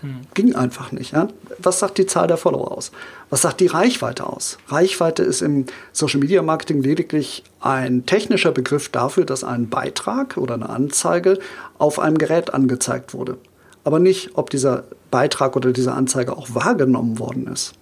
Hm. 0.01 0.21
Ging 0.33 0.56
einfach 0.56 0.92
nicht. 0.92 1.13
Ja? 1.13 1.27
Was 1.59 1.80
sagt 1.80 1.98
die 1.98 2.06
Zahl 2.06 2.27
der 2.27 2.38
Follower 2.38 2.71
aus? 2.71 2.92
Was 3.30 3.42
sagt 3.42 3.59
die 3.59 3.68
Reichweite 3.68 4.27
aus? 4.27 4.57
Reichweite 4.68 5.24
ist 5.24 5.42
im 5.42 5.65
Social 5.92 6.19
Media 6.19 6.42
Marketing 6.42 6.81
lediglich 6.81 7.44
ein 7.59 8.06
technischer 8.06 8.51
Begriff 8.51 8.89
dafür, 8.89 9.25
dass 9.25 9.44
ein 9.44 9.69
Beitrag 9.69 10.38
oder 10.38 10.54
eine 10.54 10.69
Anzeige 10.69 11.39
auf 11.77 12.00
einem 12.00 12.18
Gerät 12.18 12.54
angezeigt 12.54 13.13
wurde. 13.13 13.38
Aber 13.83 14.00
nicht, 14.00 14.31
ob 14.33 14.50
dieser 14.50 14.83
Beitrag 15.12 15.56
oder 15.56 15.71
diese 15.71 15.94
Anzeige 15.94 16.38
auch 16.38 16.50
wahrgenommen 16.54 17.19
worden 17.19 17.48
ist. 17.48 17.74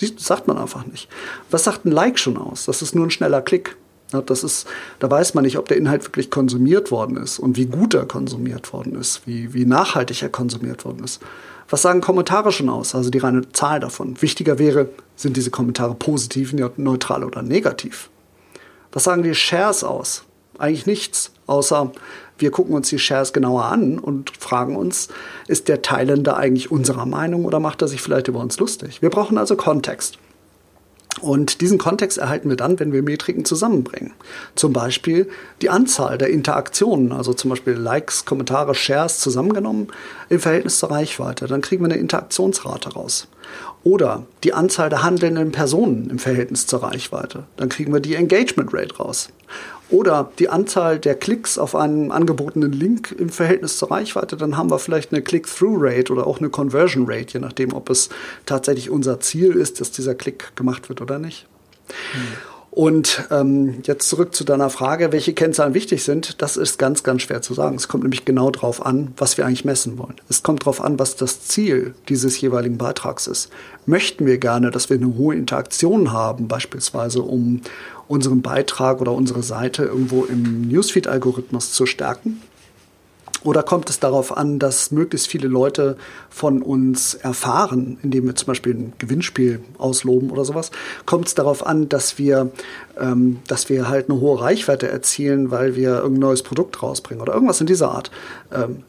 Das 0.00 0.12
sagt 0.18 0.46
man 0.46 0.58
einfach 0.58 0.86
nicht. 0.86 1.08
Was 1.50 1.64
sagt 1.64 1.84
ein 1.84 1.92
Like 1.92 2.18
schon 2.18 2.36
aus? 2.36 2.66
Das 2.66 2.82
ist 2.82 2.94
nur 2.94 3.06
ein 3.06 3.10
schneller 3.10 3.42
Klick. 3.42 3.76
Das 4.10 4.42
ist, 4.42 4.66
da 5.00 5.10
weiß 5.10 5.34
man 5.34 5.44
nicht, 5.44 5.58
ob 5.58 5.68
der 5.68 5.76
Inhalt 5.76 6.04
wirklich 6.04 6.30
konsumiert 6.30 6.90
worden 6.90 7.16
ist 7.16 7.38
und 7.38 7.56
wie 7.56 7.66
gut 7.66 7.92
er 7.92 8.06
konsumiert 8.06 8.72
worden 8.72 8.94
ist, 8.94 9.26
wie, 9.26 9.52
wie 9.52 9.66
nachhaltig 9.66 10.22
er 10.22 10.30
konsumiert 10.30 10.84
worden 10.84 11.04
ist. 11.04 11.20
Was 11.68 11.82
sagen 11.82 12.00
Kommentare 12.00 12.50
schon 12.50 12.70
aus? 12.70 12.94
Also 12.94 13.10
die 13.10 13.18
reine 13.18 13.52
Zahl 13.52 13.80
davon. 13.80 14.20
Wichtiger 14.22 14.58
wäre, 14.58 14.88
sind 15.16 15.36
diese 15.36 15.50
Kommentare 15.50 15.94
positiv, 15.94 16.54
neutral 16.76 17.24
oder 17.24 17.42
negativ? 17.42 18.08
Was 18.92 19.04
sagen 19.04 19.22
die 19.22 19.34
Shares 19.34 19.84
aus? 19.84 20.24
Eigentlich 20.58 20.86
nichts, 20.86 21.32
außer 21.46 21.92
wir 22.38 22.50
gucken 22.50 22.74
uns 22.74 22.88
die 22.88 22.98
Shares 22.98 23.32
genauer 23.32 23.64
an 23.64 23.98
und 23.98 24.32
fragen 24.38 24.76
uns, 24.76 25.08
ist 25.46 25.68
der 25.68 25.82
Teilende 25.82 26.36
eigentlich 26.36 26.70
unserer 26.70 27.04
Meinung 27.04 27.44
oder 27.44 27.60
macht 27.60 27.82
er 27.82 27.88
sich 27.88 28.00
vielleicht 28.00 28.28
über 28.28 28.40
uns 28.40 28.58
lustig? 28.58 29.02
Wir 29.02 29.10
brauchen 29.10 29.38
also 29.38 29.56
Kontext. 29.56 30.18
Und 31.20 31.60
diesen 31.60 31.78
Kontext 31.78 32.18
erhalten 32.18 32.48
wir 32.48 32.56
dann, 32.56 32.78
wenn 32.78 32.92
wir 32.92 33.02
Metriken 33.02 33.44
zusammenbringen. 33.44 34.12
Zum 34.54 34.72
Beispiel 34.72 35.28
die 35.62 35.70
Anzahl 35.70 36.18
der 36.18 36.30
Interaktionen, 36.30 37.12
also 37.12 37.32
zum 37.32 37.50
Beispiel 37.50 37.74
Likes, 37.74 38.24
Kommentare, 38.24 38.74
Shares 38.74 39.18
zusammengenommen 39.18 39.88
im 40.28 40.40
Verhältnis 40.40 40.78
zur 40.78 40.90
Reichweite. 40.90 41.46
Dann 41.46 41.60
kriegen 41.60 41.82
wir 41.82 41.90
eine 41.90 42.00
Interaktionsrate 42.00 42.92
raus. 42.94 43.28
Oder 43.84 44.26
die 44.44 44.52
Anzahl 44.52 44.90
der 44.90 45.02
handelnden 45.02 45.52
Personen 45.52 46.10
im 46.10 46.18
Verhältnis 46.18 46.66
zur 46.66 46.82
Reichweite. 46.82 47.44
Dann 47.56 47.68
kriegen 47.68 47.92
wir 47.92 48.00
die 48.00 48.14
Engagement 48.14 48.74
Rate 48.74 48.96
raus. 48.96 49.30
Oder 49.90 50.30
die 50.38 50.50
Anzahl 50.50 50.98
der 50.98 51.14
Klicks 51.14 51.58
auf 51.58 51.74
einen 51.74 52.12
angebotenen 52.12 52.72
Link 52.72 53.14
im 53.18 53.30
Verhältnis 53.30 53.78
zur 53.78 53.90
Reichweite, 53.90 54.36
dann 54.36 54.56
haben 54.56 54.70
wir 54.70 54.78
vielleicht 54.78 55.12
eine 55.12 55.22
Click-Through-Rate 55.22 56.12
oder 56.12 56.26
auch 56.26 56.38
eine 56.38 56.50
Conversion-Rate, 56.50 57.34
je 57.34 57.40
nachdem, 57.40 57.72
ob 57.72 57.88
es 57.88 58.10
tatsächlich 58.44 58.90
unser 58.90 59.20
Ziel 59.20 59.52
ist, 59.52 59.80
dass 59.80 59.90
dieser 59.90 60.14
Klick 60.14 60.54
gemacht 60.56 60.88
wird 60.90 61.00
oder 61.00 61.18
nicht. 61.18 61.46
Hm. 62.12 62.20
Und 62.70 63.26
ähm, 63.30 63.80
jetzt 63.84 64.08
zurück 64.08 64.34
zu 64.34 64.44
deiner 64.44 64.70
Frage, 64.70 65.10
welche 65.10 65.32
Kennzahlen 65.32 65.74
wichtig 65.74 66.04
sind, 66.04 66.40
das 66.42 66.56
ist 66.56 66.78
ganz, 66.78 67.02
ganz 67.02 67.22
schwer 67.22 67.42
zu 67.42 67.54
sagen. 67.54 67.74
Es 67.76 67.88
kommt 67.88 68.04
nämlich 68.04 68.24
genau 68.24 68.50
darauf 68.50 68.84
an, 68.84 69.14
was 69.16 69.36
wir 69.36 69.46
eigentlich 69.46 69.64
messen 69.64 69.98
wollen. 69.98 70.14
Es 70.28 70.42
kommt 70.42 70.62
darauf 70.62 70.80
an, 70.80 70.98
was 70.98 71.16
das 71.16 71.40
Ziel 71.40 71.94
dieses 72.08 72.40
jeweiligen 72.40 72.78
Beitrags 72.78 73.26
ist. 73.26 73.50
Möchten 73.86 74.26
wir 74.26 74.38
gerne, 74.38 74.70
dass 74.70 74.90
wir 74.90 74.96
eine 74.96 75.16
hohe 75.16 75.34
Interaktion 75.34 76.12
haben, 76.12 76.46
beispielsweise 76.46 77.22
um 77.22 77.62
unseren 78.08 78.42
Beitrag 78.42 79.00
oder 79.00 79.12
unsere 79.12 79.42
Seite 79.42 79.84
irgendwo 79.84 80.24
im 80.24 80.68
Newsfeed-Algorithmus 80.68 81.72
zu 81.72 81.86
stärken? 81.86 82.42
Oder 83.44 83.62
kommt 83.62 83.88
es 83.88 84.00
darauf 84.00 84.36
an, 84.36 84.58
dass 84.58 84.90
möglichst 84.90 85.28
viele 85.28 85.46
Leute 85.46 85.96
von 86.28 86.60
uns 86.60 87.14
erfahren, 87.14 87.98
indem 88.02 88.26
wir 88.26 88.34
zum 88.34 88.48
Beispiel 88.48 88.74
ein 88.74 88.92
Gewinnspiel 88.98 89.60
ausloben 89.78 90.30
oder 90.30 90.44
sowas? 90.44 90.72
Kommt 91.06 91.28
es 91.28 91.34
darauf 91.34 91.64
an, 91.64 91.88
dass 91.88 92.18
wir, 92.18 92.50
ähm, 92.98 93.38
dass 93.46 93.68
wir 93.68 93.88
halt 93.88 94.10
eine 94.10 94.20
hohe 94.20 94.40
Reichweite 94.40 94.88
erzielen, 94.88 95.52
weil 95.52 95.76
wir 95.76 95.98
irgendein 95.98 96.20
neues 96.20 96.42
Produkt 96.42 96.82
rausbringen 96.82 97.22
oder 97.22 97.32
irgendwas 97.32 97.60
in 97.60 97.68
dieser 97.68 97.92
Art? 97.92 98.10
Ähm, 98.52 98.82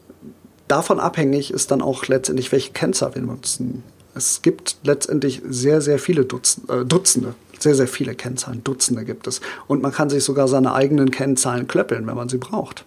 davon 0.66 0.98
abhängig 0.98 1.52
ist 1.52 1.70
dann 1.70 1.80
auch 1.80 2.06
letztendlich, 2.08 2.50
welche 2.50 2.72
Kennzahl 2.72 3.14
wir 3.14 3.22
nutzen. 3.22 3.84
Es 4.16 4.42
gibt 4.42 4.78
letztendlich 4.82 5.42
sehr, 5.48 5.80
sehr 5.80 6.00
viele 6.00 6.24
Dutzende, 6.24 6.80
äh, 6.80 6.84
Dutzende 6.84 7.34
sehr, 7.62 7.74
sehr 7.74 7.88
viele 7.88 8.14
Kennzahlen, 8.14 8.64
Dutzende 8.64 9.04
gibt 9.04 9.26
es. 9.26 9.40
Und 9.66 9.82
man 9.82 9.92
kann 9.92 10.10
sich 10.10 10.24
sogar 10.24 10.48
seine 10.48 10.74
eigenen 10.74 11.10
Kennzahlen 11.10 11.68
klöppeln, 11.68 12.06
wenn 12.06 12.16
man 12.16 12.28
sie 12.28 12.38
braucht. 12.38 12.84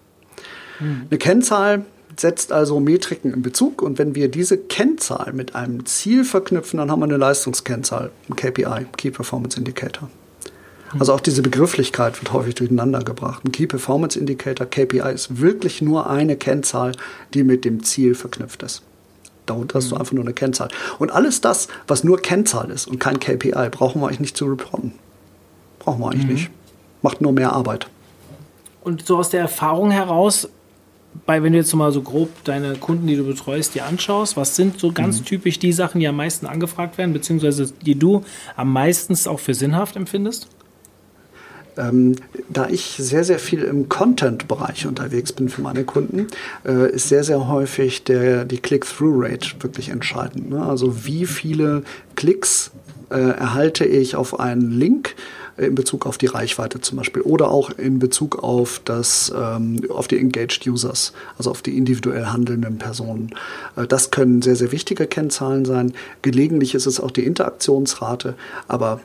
Mhm. 0.79 1.07
Eine 1.09 1.17
Kennzahl 1.17 1.85
setzt 2.19 2.51
also 2.51 2.79
Metriken 2.79 3.33
in 3.33 3.41
Bezug 3.41 3.81
und 3.81 3.97
wenn 3.97 4.15
wir 4.15 4.29
diese 4.29 4.57
Kennzahl 4.57 5.33
mit 5.33 5.55
einem 5.55 5.85
Ziel 5.85 6.23
verknüpfen, 6.23 6.77
dann 6.77 6.91
haben 6.91 6.99
wir 6.99 7.05
eine 7.05 7.17
Leistungskennzahl, 7.17 8.11
ein 8.29 8.35
KPI, 8.35 8.85
Key 8.97 9.11
Performance 9.11 9.57
Indicator. 9.57 10.09
Also 10.99 11.13
auch 11.13 11.19
diese 11.19 11.41
Begrifflichkeit 11.41 12.21
wird 12.21 12.33
häufig 12.33 12.55
durcheinander 12.55 12.99
gebracht. 12.99 13.43
Ein 13.43 13.51
Key 13.51 13.65
Performance 13.65 14.19
Indicator, 14.19 14.67
KPI, 14.67 15.11
ist 15.13 15.39
wirklich 15.41 15.81
nur 15.81 16.07
eine 16.09 16.35
Kennzahl, 16.35 16.91
die 17.33 17.43
mit 17.43 17.65
dem 17.65 17.83
Ziel 17.83 18.13
verknüpft 18.13 18.61
ist. 18.61 18.83
Darunter 19.45 19.75
hast 19.75 19.91
du 19.91 19.97
einfach 19.97 20.13
nur 20.13 20.23
eine 20.23 20.33
Kennzahl. 20.33 20.69
Und 20.99 21.11
alles 21.11 21.41
das, 21.41 21.67
was 21.87 22.03
nur 22.03 22.21
Kennzahl 22.21 22.69
ist 22.71 22.87
und 22.87 22.99
kein 22.99 23.19
KPI, 23.19 23.69
brauchen 23.71 24.01
wir 24.01 24.07
eigentlich 24.07 24.21
nicht 24.21 24.37
zu 24.37 24.45
reporten. 24.45 24.93
Brauchen 25.79 25.99
wir 25.99 26.11
eigentlich 26.11 26.25
mhm. 26.25 26.33
nicht. 26.33 26.49
Macht 27.01 27.21
nur 27.21 27.33
mehr 27.33 27.53
Arbeit. 27.53 27.87
Und 28.81 29.05
so 29.05 29.17
aus 29.17 29.29
der 29.29 29.41
Erfahrung 29.41 29.91
heraus, 29.91 30.47
bei, 31.25 31.43
wenn 31.43 31.53
du 31.53 31.59
jetzt 31.59 31.73
mal 31.73 31.91
so 31.91 32.01
grob 32.01 32.29
deine 32.43 32.75
Kunden, 32.75 33.07
die 33.07 33.15
du 33.15 33.23
betreust, 33.23 33.75
dir 33.75 33.85
anschaust, 33.85 34.35
was 34.35 34.55
sind 34.55 34.79
so 34.79 34.91
ganz 34.91 35.19
mhm. 35.19 35.25
typisch 35.25 35.59
die 35.59 35.73
Sachen, 35.73 35.99
die 35.99 36.07
am 36.07 36.15
meisten 36.15 36.45
angefragt 36.45 36.97
werden, 36.97 37.13
beziehungsweise 37.13 37.71
die 37.85 37.95
du 37.95 38.23
am 38.55 38.73
meisten 38.73 39.15
auch 39.29 39.39
für 39.39 39.53
sinnhaft 39.53 39.95
empfindest? 39.95 40.47
Ähm, 41.77 42.15
da 42.49 42.69
ich 42.69 42.95
sehr, 42.97 43.23
sehr 43.23 43.39
viel 43.39 43.63
im 43.63 43.89
Content-Bereich 43.89 44.85
unterwegs 44.85 45.33
bin 45.33 45.49
für 45.49 45.61
meine 45.61 45.83
Kunden, 45.83 46.27
äh, 46.65 46.91
ist 46.91 47.09
sehr, 47.09 47.23
sehr 47.23 47.47
häufig 47.47 48.03
der, 48.03 48.45
die 48.45 48.57
Click-Through-Rate 48.57 49.55
wirklich 49.61 49.89
entscheidend. 49.89 50.49
Ne? 50.49 50.63
Also 50.63 51.05
wie 51.05 51.25
viele 51.25 51.83
Klicks 52.15 52.71
äh, 53.09 53.15
erhalte 53.15 53.85
ich 53.85 54.15
auf 54.15 54.39
einen 54.39 54.71
Link 54.71 55.15
in 55.57 55.75
Bezug 55.75 56.05
auf 56.05 56.17
die 56.17 56.25
Reichweite 56.25 56.81
zum 56.81 56.97
Beispiel 56.97 57.21
oder 57.21 57.51
auch 57.51 57.69
in 57.69 57.99
Bezug 57.99 58.43
auf 58.43 58.81
das 58.83 59.31
ähm, 59.35 59.81
auf 59.89 60.07
die 60.07 60.17
engaged 60.17 60.65
Users, 60.67 61.13
also 61.37 61.51
auf 61.51 61.61
die 61.61 61.77
individuell 61.77 62.25
handelnden 62.25 62.79
Personen. 62.79 63.35
Äh, 63.75 63.85
das 63.85 64.09
können 64.09 64.41
sehr 64.41 64.55
sehr 64.55 64.71
wichtige 64.71 65.05
Kennzahlen 65.05 65.65
sein. 65.65 65.93
Gelegentlich 66.21 66.73
ist 66.73 66.87
es 66.87 66.99
auch 66.99 67.11
die 67.11 67.25
Interaktionsrate, 67.25 68.33
aber 68.67 69.01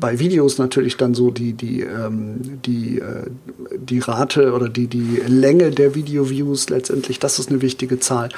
bei 0.00 0.18
Videos 0.18 0.58
natürlich 0.58 0.96
dann 0.96 1.14
so 1.14 1.30
die, 1.30 1.52
die, 1.52 1.82
ähm, 1.82 2.60
die, 2.64 2.98
äh, 2.98 3.26
die 3.76 4.00
Rate 4.00 4.52
oder 4.52 4.68
die, 4.68 4.86
die 4.86 5.20
Länge 5.26 5.70
der 5.70 5.94
Video-Views 5.94 6.70
letztendlich, 6.70 7.18
das 7.18 7.38
ist 7.38 7.50
eine 7.50 7.62
wichtige 7.62 8.00
Zahl. 8.00 8.30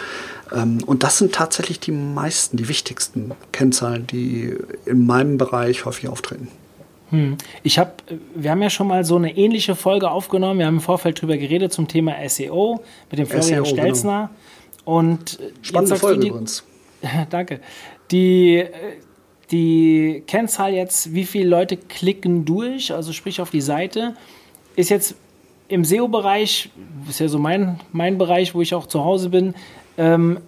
Ähm, 0.52 0.78
und 0.84 1.02
das 1.02 1.18
sind 1.18 1.32
tatsächlich 1.32 1.80
die 1.80 1.92
meisten, 1.92 2.56
die 2.56 2.68
wichtigsten 2.68 3.32
Kennzahlen, 3.52 4.06
die 4.06 4.54
in 4.84 5.06
meinem 5.06 5.38
Bereich 5.38 5.84
häufig 5.84 6.08
auftreten. 6.08 6.48
Hm. 7.10 7.36
Ich 7.62 7.78
habe, 7.78 7.92
wir 8.34 8.50
haben 8.50 8.62
ja 8.62 8.70
schon 8.70 8.88
mal 8.88 9.04
so 9.04 9.16
eine 9.16 9.36
ähnliche 9.36 9.74
Folge 9.74 10.10
aufgenommen. 10.10 10.58
Wir 10.58 10.66
haben 10.66 10.76
im 10.76 10.80
Vorfeld 10.80 11.20
drüber 11.20 11.36
geredet 11.36 11.72
zum 11.72 11.86
Thema 11.86 12.14
SEO 12.28 12.82
mit 13.10 13.18
dem 13.18 13.26
Florian 13.26 13.64
SEO, 13.64 13.74
Stelzner. 13.76 14.30
Genau. 14.84 14.96
Und 14.98 15.38
spannende 15.60 15.96
Folge 15.96 16.26
übrigens. 16.26 16.64
Danke. 17.30 17.60
Die 18.10 18.56
äh, 18.56 18.70
die 19.52 20.24
Kennzahl 20.26 20.72
jetzt, 20.72 21.14
wie 21.14 21.24
viele 21.24 21.48
Leute 21.48 21.76
klicken 21.76 22.44
durch, 22.44 22.92
also 22.92 23.12
sprich 23.12 23.40
auf 23.40 23.50
die 23.50 23.60
Seite, 23.60 24.14
ist 24.74 24.88
jetzt 24.88 25.14
im 25.68 25.84
SEO-Bereich, 25.84 26.70
ist 27.08 27.20
ja 27.20 27.28
so 27.28 27.38
mein, 27.38 27.78
mein 27.92 28.18
Bereich, 28.18 28.54
wo 28.54 28.62
ich 28.62 28.74
auch 28.74 28.86
zu 28.86 29.04
Hause 29.04 29.28
bin, 29.28 29.54
ähm, 29.98 30.38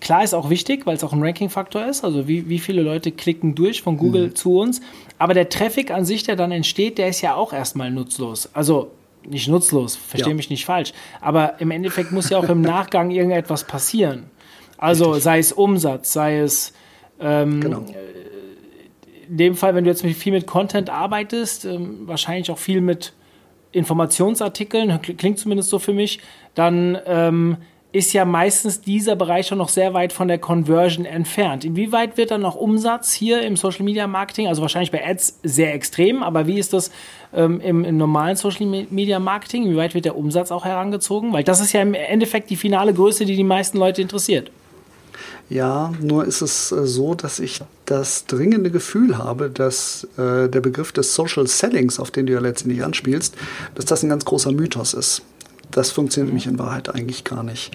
klar 0.00 0.24
ist 0.24 0.34
auch 0.34 0.50
wichtig, 0.50 0.86
weil 0.86 0.96
es 0.96 1.04
auch 1.04 1.12
ein 1.12 1.22
Ranking-Faktor 1.22 1.86
ist, 1.86 2.04
also 2.04 2.26
wie, 2.26 2.48
wie 2.48 2.58
viele 2.58 2.82
Leute 2.82 3.12
klicken 3.12 3.54
durch 3.54 3.82
von 3.82 3.96
Google 3.96 4.28
mhm. 4.28 4.34
zu 4.34 4.58
uns, 4.58 4.80
aber 5.18 5.34
der 5.34 5.48
Traffic 5.48 5.92
an 5.92 6.04
sich, 6.04 6.24
der 6.24 6.34
dann 6.34 6.50
entsteht, 6.50 6.98
der 6.98 7.08
ist 7.08 7.20
ja 7.20 7.36
auch 7.36 7.52
erstmal 7.52 7.90
nutzlos. 7.90 8.50
Also 8.52 8.90
nicht 9.24 9.46
nutzlos, 9.46 9.94
verstehe 9.94 10.32
ja. 10.32 10.36
mich 10.36 10.50
nicht 10.50 10.64
falsch, 10.64 10.92
aber 11.20 11.60
im 11.60 11.70
Endeffekt 11.70 12.10
muss 12.10 12.28
ja 12.28 12.38
auch 12.38 12.48
im 12.48 12.60
Nachgang 12.60 13.12
irgendetwas 13.12 13.64
passieren. 13.64 14.24
Also 14.78 15.06
Richtig. 15.10 15.22
sei 15.22 15.38
es 15.38 15.52
Umsatz, 15.52 16.12
sei 16.12 16.38
es 16.40 16.72
ähm, 17.20 17.60
genau 17.60 17.84
in 19.32 19.38
dem 19.38 19.54
Fall, 19.54 19.74
wenn 19.74 19.84
du 19.84 19.90
jetzt 19.90 20.04
viel 20.04 20.32
mit 20.32 20.46
Content 20.46 20.90
arbeitest, 20.90 21.64
ähm, 21.64 22.00
wahrscheinlich 22.06 22.50
auch 22.50 22.58
viel 22.58 22.82
mit 22.82 23.14
Informationsartikeln, 23.72 25.00
klingt 25.00 25.38
zumindest 25.38 25.70
so 25.70 25.78
für 25.78 25.94
mich, 25.94 26.20
dann 26.54 26.98
ähm, 27.06 27.56
ist 27.92 28.12
ja 28.12 28.26
meistens 28.26 28.82
dieser 28.82 29.16
Bereich 29.16 29.46
schon 29.46 29.56
noch 29.56 29.70
sehr 29.70 29.94
weit 29.94 30.12
von 30.12 30.28
der 30.28 30.36
Conversion 30.36 31.06
entfernt. 31.06 31.64
Inwieweit 31.64 32.18
wird 32.18 32.30
dann 32.30 32.42
noch 32.42 32.56
Umsatz 32.56 33.14
hier 33.14 33.40
im 33.40 33.56
Social 33.56 33.84
Media 33.84 34.06
Marketing, 34.06 34.48
also 34.48 34.60
wahrscheinlich 34.60 34.90
bei 34.90 35.02
Ads 35.02 35.40
sehr 35.42 35.72
extrem, 35.72 36.22
aber 36.22 36.46
wie 36.46 36.58
ist 36.58 36.74
das 36.74 36.90
ähm, 37.34 37.58
im, 37.62 37.84
im, 37.84 37.96
normalen 37.96 38.36
Social 38.36 38.66
Media 38.66 39.18
Marketing? 39.18 39.64
Inwieweit 39.64 39.94
wird 39.94 40.04
der 40.04 40.18
Umsatz 40.18 40.52
auch 40.52 40.66
herangezogen? 40.66 41.32
Weil 41.32 41.44
das 41.44 41.60
ist 41.60 41.72
ja 41.72 41.80
im 41.80 41.94
Endeffekt 41.94 42.50
die 42.50 42.56
finale 42.56 42.92
Größe, 42.92 43.24
die 43.24 43.36
die 43.36 43.44
meisten 43.44 43.78
Leute 43.78 44.02
interessiert. 44.02 44.50
Ja, 45.52 45.92
nur 46.00 46.24
ist 46.24 46.40
es 46.40 46.72
äh, 46.72 46.86
so, 46.86 47.14
dass 47.14 47.38
ich 47.38 47.60
das 47.84 48.24
dringende 48.24 48.70
Gefühl 48.70 49.18
habe, 49.18 49.50
dass 49.50 50.08
äh, 50.16 50.48
der 50.48 50.60
Begriff 50.62 50.92
des 50.92 51.14
Social 51.14 51.46
Sellings, 51.46 52.00
auf 52.00 52.10
den 52.10 52.24
du 52.24 52.32
ja 52.32 52.40
letztendlich 52.40 52.82
anspielst, 52.82 53.34
dass 53.74 53.84
das 53.84 54.02
ein 54.02 54.08
ganz 54.08 54.24
großer 54.24 54.50
Mythos 54.50 54.94
ist. 54.94 55.20
Das 55.70 55.90
funktioniert 55.90 56.28
nämlich 56.28 56.46
in 56.46 56.58
Wahrheit 56.58 56.88
eigentlich 56.94 57.24
gar 57.24 57.42
nicht. 57.42 57.70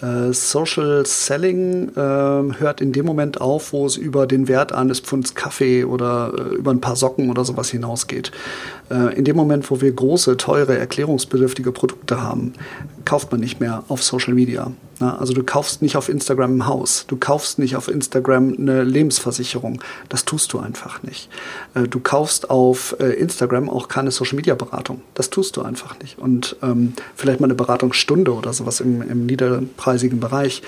Äh, 0.00 0.32
Social 0.32 1.04
Selling 1.06 1.88
äh, 1.88 1.96
hört 1.96 2.80
in 2.80 2.92
dem 2.92 3.04
Moment 3.04 3.40
auf, 3.40 3.72
wo 3.72 3.84
es 3.84 3.96
über 3.96 4.26
den 4.26 4.46
Wert 4.46 4.72
eines 4.72 5.00
Pfunds 5.00 5.34
Kaffee 5.34 5.84
oder 5.84 6.32
äh, 6.36 6.54
über 6.54 6.70
ein 6.70 6.80
paar 6.80 6.94
Socken 6.94 7.30
oder 7.30 7.44
sowas 7.44 7.70
hinausgeht. 7.70 8.30
Äh, 8.90 9.16
in 9.16 9.24
dem 9.24 9.36
Moment, 9.36 9.70
wo 9.70 9.80
wir 9.80 9.90
große, 9.90 10.36
teure, 10.36 10.78
erklärungsbedürftige 10.78 11.72
Produkte 11.72 12.22
haben, 12.22 12.52
kauft 13.04 13.32
man 13.32 13.40
nicht 13.40 13.58
mehr 13.60 13.82
auf 13.88 14.02
Social 14.02 14.34
Media. 14.34 14.70
Also 15.00 15.32
du 15.32 15.44
kaufst 15.44 15.80
nicht 15.80 15.96
auf 15.96 16.08
Instagram 16.08 16.56
ein 16.56 16.66
Haus, 16.66 17.04
du 17.06 17.16
kaufst 17.16 17.60
nicht 17.60 17.76
auf 17.76 17.86
Instagram 17.86 18.56
eine 18.58 18.82
Lebensversicherung. 18.82 19.80
Das 20.08 20.24
tust 20.24 20.52
du 20.52 20.58
einfach 20.58 21.04
nicht. 21.04 21.30
Du 21.88 22.00
kaufst 22.00 22.50
auf 22.50 22.98
Instagram 22.98 23.70
auch 23.70 23.86
keine 23.86 24.10
Social-Media-Beratung. 24.10 25.02
Das 25.14 25.30
tust 25.30 25.56
du 25.56 25.62
einfach 25.62 26.00
nicht. 26.00 26.18
Und 26.18 26.56
ähm, 26.64 26.94
vielleicht 27.14 27.38
mal 27.38 27.46
eine 27.46 27.54
Beratungsstunde 27.54 28.34
oder 28.34 28.52
sowas 28.52 28.80
im, 28.80 29.00
im 29.02 29.28
niederpreisigen 29.88 30.20
Bereich. 30.20 30.62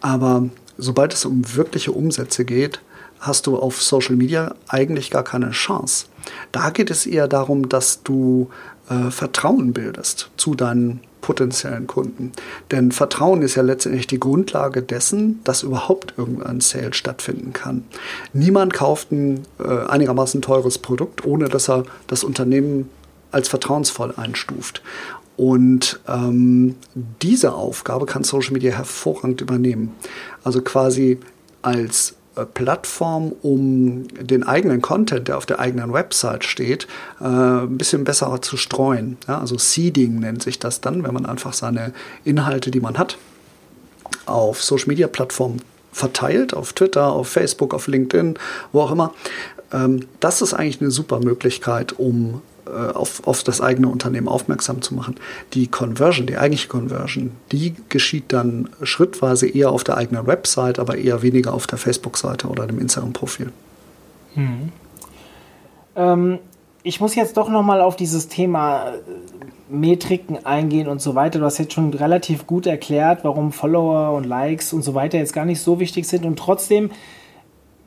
Aber 0.00 0.48
sobald 0.78 1.14
es 1.14 1.24
um 1.24 1.42
wirkliche 1.54 1.92
Umsätze 1.92 2.44
geht, 2.44 2.80
hast 3.20 3.46
du 3.46 3.56
auf 3.56 3.82
Social 3.82 4.16
Media 4.16 4.54
eigentlich 4.68 5.10
gar 5.10 5.24
keine 5.24 5.50
Chance. 5.50 6.06
Da 6.52 6.70
geht 6.70 6.90
es 6.90 7.06
eher 7.06 7.28
darum, 7.28 7.68
dass 7.68 8.02
du 8.02 8.50
äh, 8.90 9.10
Vertrauen 9.10 9.72
bildest 9.72 10.30
zu 10.36 10.54
deinen 10.54 11.00
potenziellen 11.22 11.88
Kunden. 11.88 12.30
Denn 12.70 12.92
Vertrauen 12.92 13.42
ist 13.42 13.56
ja 13.56 13.62
letztendlich 13.62 14.06
die 14.06 14.20
Grundlage 14.20 14.82
dessen, 14.82 15.40
dass 15.42 15.64
überhaupt 15.64 16.14
irgendein 16.16 16.60
Sale 16.60 16.92
stattfinden 16.94 17.52
kann. 17.52 17.84
Niemand 18.32 18.74
kauft 18.74 19.10
ein 19.10 19.42
äh, 19.58 19.86
einigermaßen 19.88 20.40
teures 20.40 20.78
Produkt, 20.78 21.24
ohne 21.24 21.48
dass 21.48 21.68
er 21.68 21.84
das 22.06 22.22
Unternehmen 22.22 22.90
als 23.32 23.48
vertrauensvoll 23.48 24.14
einstuft. 24.16 24.82
Und 25.36 26.00
ähm, 26.08 26.76
diese 26.94 27.52
Aufgabe 27.52 28.06
kann 28.06 28.24
Social 28.24 28.52
Media 28.52 28.72
hervorragend 28.72 29.40
übernehmen. 29.40 29.92
Also 30.44 30.62
quasi 30.62 31.18
als 31.60 32.14
äh, 32.36 32.46
Plattform, 32.46 33.32
um 33.42 34.08
den 34.08 34.44
eigenen 34.44 34.80
Content, 34.80 35.28
der 35.28 35.36
auf 35.36 35.46
der 35.46 35.58
eigenen 35.58 35.92
Website 35.92 36.44
steht, 36.44 36.86
äh, 37.20 37.24
ein 37.24 37.76
bisschen 37.76 38.04
besser 38.04 38.40
zu 38.40 38.56
streuen. 38.56 39.18
Ja, 39.28 39.40
also 39.40 39.58
Seeding 39.58 40.20
nennt 40.20 40.42
sich 40.42 40.58
das 40.58 40.80
dann, 40.80 41.04
wenn 41.04 41.12
man 41.12 41.26
einfach 41.26 41.52
seine 41.52 41.92
Inhalte, 42.24 42.70
die 42.70 42.80
man 42.80 42.96
hat, 42.96 43.18
auf 44.24 44.62
Social 44.62 44.88
Media 44.88 45.06
Plattformen 45.06 45.60
verteilt, 45.92 46.54
auf 46.54 46.72
Twitter, 46.72 47.10
auf 47.10 47.28
Facebook, 47.28 47.72
auf 47.74 47.88
LinkedIn, 47.88 48.38
wo 48.72 48.82
auch 48.82 48.90
immer. 48.90 49.14
Ähm, 49.72 50.06
das 50.20 50.42
ist 50.42 50.54
eigentlich 50.54 50.80
eine 50.80 50.90
super 50.90 51.20
Möglichkeit, 51.20 51.98
um 51.98 52.42
auf, 52.70 53.26
auf 53.26 53.42
das 53.42 53.60
eigene 53.60 53.88
Unternehmen 53.88 54.28
aufmerksam 54.28 54.82
zu 54.82 54.94
machen. 54.94 55.16
Die 55.54 55.68
Conversion, 55.68 56.26
die 56.26 56.36
eigentliche 56.36 56.68
Conversion, 56.68 57.32
die 57.52 57.74
geschieht 57.88 58.32
dann 58.32 58.68
schrittweise 58.82 59.48
eher 59.48 59.70
auf 59.70 59.84
der 59.84 59.96
eigenen 59.96 60.26
Website, 60.26 60.78
aber 60.78 60.96
eher 60.96 61.22
weniger 61.22 61.54
auf 61.54 61.66
der 61.66 61.78
Facebook-Seite 61.78 62.48
oder 62.48 62.66
dem 62.66 62.78
Instagram-Profil. 62.78 63.52
Hm. 64.34 64.72
Ähm, 65.96 66.38
ich 66.82 67.00
muss 67.00 67.14
jetzt 67.14 67.36
doch 67.36 67.48
nochmal 67.48 67.80
auf 67.80 67.96
dieses 67.96 68.28
Thema 68.28 68.90
äh, 68.90 68.92
Metriken 69.68 70.46
eingehen 70.46 70.86
und 70.86 71.00
so 71.00 71.14
weiter. 71.14 71.40
Du 71.40 71.44
hast 71.44 71.58
jetzt 71.58 71.72
schon 71.72 71.92
relativ 71.92 72.46
gut 72.46 72.66
erklärt, 72.66 73.24
warum 73.24 73.50
Follower 73.50 74.16
und 74.16 74.24
Likes 74.24 74.72
und 74.72 74.82
so 74.82 74.94
weiter 74.94 75.18
jetzt 75.18 75.32
gar 75.32 75.44
nicht 75.44 75.60
so 75.60 75.80
wichtig 75.80 76.06
sind. 76.06 76.24
Und 76.24 76.38
trotzdem 76.38 76.90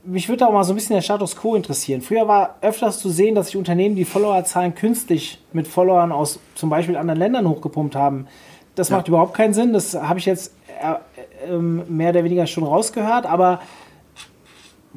mich 0.04 0.30
würde 0.30 0.48
auch 0.48 0.54
mal 0.54 0.64
so 0.64 0.74
ein 0.74 0.76
bisschen 0.76 0.96
der 0.96 1.02
Status 1.02 1.36
quo 1.36 1.56
interessieren. 1.56 2.02
Früher 2.02 2.28
war 2.28 2.56
öfters 2.62 3.00
zu 3.00 3.10
sehen, 3.10 3.36
dass 3.36 3.48
sich 3.48 3.58
Unternehmen 3.58 3.96
die 3.96 4.06
Followerzahlen 4.06 4.76
künstlich 4.76 5.40
mit 5.54 5.68
Followern 5.68 6.12
aus 6.12 6.40
zum 6.56 6.70
Beispiel 6.70 6.96
anderen 6.96 7.20
Ländern 7.20 7.48
hochgepumpt 7.48 7.96
haben. 7.96 8.28
Das 8.76 8.90
ja. 8.90 8.98
macht 8.98 9.08
überhaupt 9.08 9.34
keinen 9.34 9.54
Sinn. 9.54 9.74
Das 9.74 9.94
habe 9.94 10.20
ich 10.20 10.26
jetzt 10.26 10.54
äh, 10.82 11.52
äh, 11.52 11.58
mehr 11.58 12.12
oder 12.12 12.24
weniger 12.24 12.48
schon 12.48 12.64
rausgehört, 12.64 13.26
aber 13.26 13.60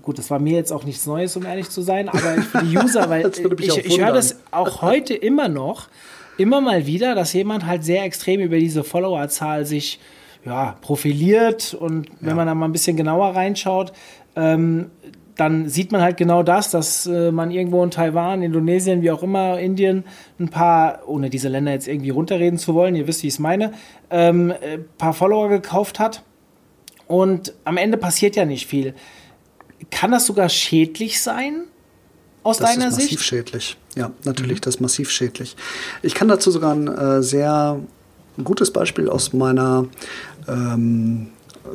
gut, 0.01 0.19
das 0.19 0.31
war 0.31 0.39
mir 0.39 0.57
jetzt 0.57 0.73
auch 0.73 0.85
nichts 0.85 1.07
Neues, 1.07 1.37
um 1.37 1.45
ehrlich 1.45 1.69
zu 1.71 1.83
sein, 1.83 2.09
aber 2.09 2.43
für 2.43 2.65
die 2.65 2.77
User, 2.77 3.09
weil 3.11 3.31
ich, 3.59 3.77
ich 3.85 4.01
höre 4.01 4.13
das 4.13 4.41
auch 4.51 4.83
heute 4.83 5.15
immer 5.15 5.49
noch, 5.49 5.89
immer 6.39 6.61
mal 6.61 6.87
wieder, 6.87 7.15
dass 7.15 7.33
jemand 7.33 7.67
halt 7.67 7.85
sehr 7.85 8.05
extrem 8.05 8.41
über 8.41 8.59
diese 8.59 8.85
Followerzahl 8.85 9.67
sich 9.67 10.01
ja, 10.45 10.77
profiliert 10.81 11.75
und 11.75 12.09
wenn 12.21 12.31
ja. 12.31 12.35
man 12.35 12.47
da 12.47 12.55
mal 12.55 12.67
ein 12.67 12.73
bisschen 12.73 12.97
genauer 12.97 13.35
reinschaut, 13.37 13.93
ähm, 14.37 14.91
dann 15.37 15.69
sieht 15.69 15.93
man 15.93 16.03
halt 16.03 16.17
genau 16.17 16.43
das, 16.43 16.71
dass 16.71 17.07
äh, 17.07 17.33
man 17.33 17.51
irgendwo 17.51 17.83
in 17.83 17.91
Taiwan, 17.91 18.43
Indonesien, 18.43 19.03
wie 19.03 19.11
auch 19.11 19.23
immer, 19.23 19.59
Indien, 19.59 20.05
ein 20.39 20.49
paar, 20.49 21.03
ohne 21.07 21.31
diese 21.31 21.49
Länder 21.49 21.73
jetzt 21.73 21.89
irgendwie 21.89 22.11
runterreden 22.11 22.59
zu 22.59 22.75
wollen, 22.75 22.95
ihr 22.95 23.07
wisst, 23.07 23.23
wie 23.23 23.29
ich 23.29 23.35
es 23.35 23.39
meine, 23.39 23.73
ähm, 24.11 24.51
ein 24.51 24.63
äh, 24.63 24.79
paar 24.99 25.15
Follower 25.15 25.49
gekauft 25.49 25.99
hat. 25.99 26.23
Und 27.07 27.55
am 27.65 27.77
Ende 27.77 27.97
passiert 27.97 28.37
ja 28.37 28.45
nicht 28.45 28.67
viel. 28.67 28.95
Kann 29.91 30.13
das 30.13 30.27
sogar 30.27 30.49
schädlich 30.49 31.21
sein? 31.21 31.65
Aus 32.43 32.59
das 32.59 32.71
deiner 32.71 32.89
ist 32.89 32.95
massiv 32.95 33.11
Sicht? 33.11 33.25
schädlich. 33.25 33.77
Ja, 33.95 34.11
natürlich, 34.25 34.61
das 34.61 34.77
ist 34.77 34.81
massiv 34.81 35.11
schädlich. 35.11 35.57
Ich 36.03 36.15
kann 36.15 36.29
dazu 36.29 36.51
sogar 36.51 36.75
ein 36.75 36.89
äh, 36.89 37.23
sehr 37.23 37.81
gutes 38.43 38.73
Beispiel 38.73 39.09
aus 39.09 39.33
meiner 39.33 39.87
ähm, 40.49 41.29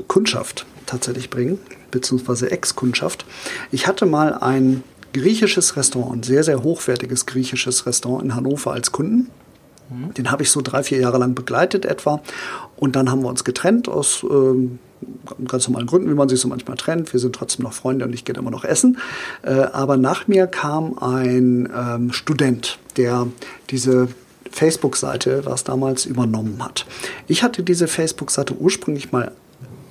Kundschaft 0.08 0.66
tatsächlich 0.86 1.30
bringen, 1.30 1.60
beziehungsweise 1.92 2.52
Ex-Kundschaft. 2.52 3.26
Ich 3.72 3.88
hatte 3.88 4.06
mal 4.06 4.34
ein 4.34 4.84
griechisches 5.14 5.76
Restaurant, 5.76 6.18
ein 6.18 6.24
sehr, 6.24 6.44
sehr 6.44 6.64
hochwertiges 6.64 7.26
griechisches 7.26 7.86
Restaurant 7.86 8.24
in 8.24 8.36
Hannover 8.36 8.72
als 8.72 8.92
Kunden. 8.92 9.30
Den 9.90 10.32
habe 10.32 10.44
ich 10.44 10.52
so 10.52 10.62
drei, 10.62 10.84
vier 10.84 11.00
Jahre 11.00 11.18
lang 11.18 11.34
begleitet 11.34 11.86
etwa. 11.86 12.22
Und 12.76 12.96
dann 12.96 13.10
haben 13.10 13.22
wir 13.22 13.30
uns 13.30 13.46
getrennt 13.46 13.88
aus 13.88 14.26
ähm, 14.30 14.80
ganz 15.48 15.68
normalen 15.68 15.88
Gründen, 15.88 16.10
wie 16.10 16.16
man 16.16 16.28
sich 16.28 16.40
so 16.42 16.48
manchmal 16.48 16.78
trennt. 16.78 17.14
Wir 17.14 17.20
sind 17.20 17.34
trotzdem 17.34 17.64
noch 17.64 17.74
Freunde 17.74 18.06
und 18.06 18.14
ich 18.14 18.26
gehe 18.26 18.36
immer 18.36 18.52
noch 18.52 18.66
essen. 18.66 18.98
Äh, 19.44 19.52
aber 19.52 19.98
nach 19.98 20.28
mir 20.28 20.48
kam 20.48 20.98
ein 21.00 21.70
ähm, 21.74 22.12
Student, 22.12 22.80
der 22.98 23.28
diese 23.70 24.10
Facebook-Seite, 24.52 25.46
was 25.46 25.64
damals 25.64 26.06
übernommen 26.06 26.64
hat. 26.64 26.86
Ich 27.28 27.44
hatte 27.44 27.64
diese 27.64 27.88
Facebook-Seite 27.88 28.56
ursprünglich 28.56 29.12
mal 29.12 29.32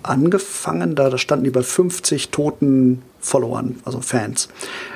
angefangen, 0.08 0.94
da, 0.94 1.10
da 1.10 1.18
standen 1.18 1.50
bei 1.52 1.62
50 1.62 2.30
toten 2.30 3.02
Followern, 3.20 3.76
also 3.84 4.00
Fans. 4.00 4.48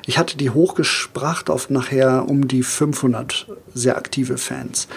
Ich 0.07 0.19
hatte 0.19 0.37
die 0.37 0.51
hochgespracht 0.51 1.51
auf 1.51 1.71
nachher 1.71 2.29
um 2.29 2.47
die 2.47 2.63
500 2.63 3.47
sehr 3.75 3.97
aktive 3.97 4.39
Fans. 4.39 4.89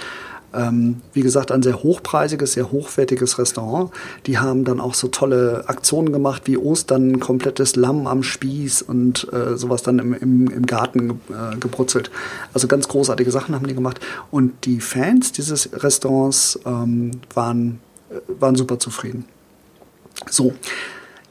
Ähm, 0.53 1.01
wie 1.13 1.21
gesagt, 1.21 1.51
ein 1.51 1.63
sehr 1.63 1.81
hochpreisiges, 1.81 2.53
sehr 2.53 2.71
hochwertiges 2.71 3.39
Restaurant. 3.39 3.91
Die 4.27 4.37
haben 4.37 4.65
dann 4.65 4.79
auch 4.79 4.93
so 4.93 5.07
tolle 5.07 5.63
Aktionen 5.67 6.13
gemacht, 6.13 6.43
wie 6.45 6.57
Ostern, 6.57 7.19
komplettes 7.19 7.75
Lamm 7.75 8.05
am 8.05 8.21
Spieß 8.21 8.83
und 8.83 9.27
äh, 9.33 9.57
sowas 9.57 9.81
dann 9.81 9.97
im, 9.97 10.13
im, 10.13 10.47
im 10.51 10.65
Garten 10.67 11.19
äh, 11.29 11.57
gebrutzelt. 11.59 12.11
Also 12.53 12.67
ganz 12.67 12.87
großartige 12.87 13.31
Sachen 13.31 13.55
haben 13.55 13.65
die 13.65 13.73
gemacht. 13.73 13.99
Und 14.29 14.65
die 14.65 14.79
Fans 14.79 15.31
dieses 15.31 15.69
Restaurants 15.83 16.59
ähm, 16.65 17.11
waren, 17.33 17.79
äh, 18.11 18.19
waren 18.39 18.55
super 18.55 18.77
zufrieden. 18.77 19.25
So, 20.29 20.53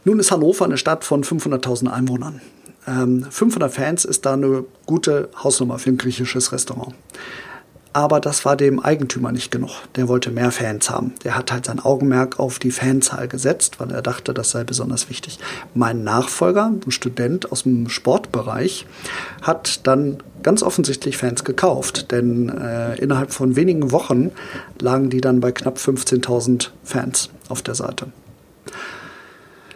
nun 0.04 0.18
ist 0.18 0.32
Hannover 0.32 0.64
eine 0.64 0.78
Stadt 0.78 1.04
von 1.04 1.22
500.000 1.22 1.88
Einwohnern. 1.88 2.40
Ähm, 2.86 3.24
500 3.28 3.72
Fans 3.72 4.04
ist 4.04 4.26
da 4.26 4.32
eine 4.32 4.64
gute 4.86 5.28
Hausnummer 5.42 5.78
für 5.78 5.90
ein 5.90 5.98
griechisches 5.98 6.52
Restaurant. 6.52 6.94
Aber 7.94 8.20
das 8.20 8.46
war 8.46 8.56
dem 8.56 8.80
Eigentümer 8.80 9.32
nicht 9.32 9.50
genug. 9.50 9.70
Der 9.96 10.08
wollte 10.08 10.30
mehr 10.30 10.50
Fans 10.50 10.88
haben. 10.88 11.12
Der 11.24 11.36
hat 11.36 11.52
halt 11.52 11.66
sein 11.66 11.78
Augenmerk 11.78 12.40
auf 12.40 12.58
die 12.58 12.70
Fanzahl 12.70 13.28
gesetzt, 13.28 13.80
weil 13.80 13.90
er 13.90 14.00
dachte, 14.00 14.32
das 14.32 14.50
sei 14.50 14.64
besonders 14.64 15.10
wichtig. 15.10 15.38
Mein 15.74 16.02
Nachfolger, 16.02 16.72
ein 16.86 16.90
Student 16.90 17.52
aus 17.52 17.64
dem 17.64 17.90
Sportbereich, 17.90 18.86
hat 19.42 19.86
dann 19.86 20.22
ganz 20.42 20.62
offensichtlich 20.62 21.18
Fans 21.18 21.44
gekauft. 21.44 22.10
Denn 22.12 22.48
äh, 22.48 22.96
innerhalb 22.96 23.30
von 23.30 23.56
wenigen 23.56 23.92
Wochen 23.92 24.30
lagen 24.80 25.10
die 25.10 25.20
dann 25.20 25.40
bei 25.40 25.52
knapp 25.52 25.76
15.000 25.76 26.70
Fans 26.82 27.28
auf 27.50 27.60
der 27.60 27.74
Seite. 27.74 28.06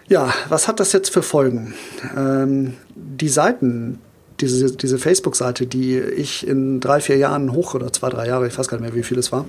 Ja, 0.09 0.33
was 0.49 0.69
hat 0.69 0.79
das 0.79 0.93
jetzt 0.93 1.11
für 1.11 1.23
Folgen? 1.23 1.75
Ähm, 2.17 2.75
die 2.95 3.29
Seiten, 3.29 3.99
diese, 4.41 4.77
diese 4.77 4.99
Facebook-Seite, 4.99 5.67
die 5.67 5.99
ich 5.99 6.47
in 6.47 6.81
drei, 6.81 7.01
vier 7.01 7.17
Jahren 7.17 7.53
hoch 7.53 7.75
oder 7.75 7.93
zwei, 7.93 8.11
drei 8.11 8.29
Jahre, 8.29 8.47
ich 8.47 8.57
weiß 8.57 8.69
gar 8.69 8.79
nicht 8.79 8.89
mehr, 8.89 8.95
wie 8.95 9.03
viel 9.03 9.19
es 9.19 9.33
war, 9.33 9.47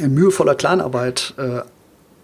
in 0.00 0.14
mühevoller 0.14 0.54
Kleinarbeit 0.54 1.34
äh, 1.36 1.60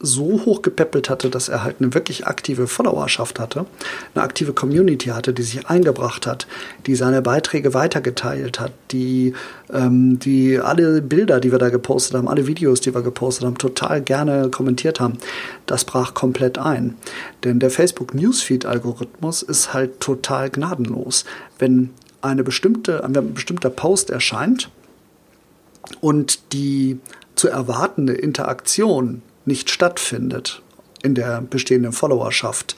so 0.00 0.44
hoch 0.44 0.62
gepäppelt 0.62 1.10
hatte, 1.10 1.28
dass 1.30 1.48
er 1.48 1.64
halt 1.64 1.76
eine 1.80 1.92
wirklich 1.94 2.26
aktive 2.26 2.66
Followerschaft 2.66 3.40
hatte, 3.40 3.66
eine 4.14 4.22
aktive 4.22 4.52
Community 4.52 5.08
hatte, 5.08 5.32
die 5.32 5.42
sich 5.42 5.66
eingebracht 5.66 6.26
hat, 6.26 6.46
die 6.86 6.94
seine 6.94 7.22
Beiträge 7.22 7.74
weitergeteilt 7.74 8.60
hat, 8.60 8.72
die, 8.92 9.34
ähm, 9.72 10.18
die 10.18 10.60
alle 10.60 11.02
Bilder, 11.02 11.40
die 11.40 11.50
wir 11.50 11.58
da 11.58 11.68
gepostet 11.68 12.16
haben, 12.16 12.28
alle 12.28 12.46
Videos, 12.46 12.80
die 12.80 12.94
wir 12.94 13.02
gepostet 13.02 13.44
haben, 13.44 13.58
total 13.58 14.00
gerne 14.00 14.50
kommentiert 14.50 15.00
haben. 15.00 15.18
Das 15.66 15.84
brach 15.84 16.14
komplett 16.14 16.58
ein. 16.58 16.96
Denn 17.44 17.58
der 17.58 17.70
Facebook 17.70 18.14
Newsfeed-Algorithmus 18.14 19.42
ist 19.42 19.74
halt 19.74 20.00
total 20.00 20.50
gnadenlos. 20.50 21.24
Wenn 21.58 21.90
eine 22.20 22.44
bestimmte, 22.44 23.04
ein 23.04 23.34
bestimmter 23.34 23.70
Post 23.70 24.10
erscheint 24.10 24.70
und 26.00 26.52
die 26.52 26.98
zu 27.34 27.48
erwartende 27.48 28.14
Interaktion 28.14 29.22
nicht 29.48 29.70
stattfindet 29.70 30.62
in 31.02 31.16
der 31.16 31.40
bestehenden 31.40 31.92
Followerschaft, 31.92 32.76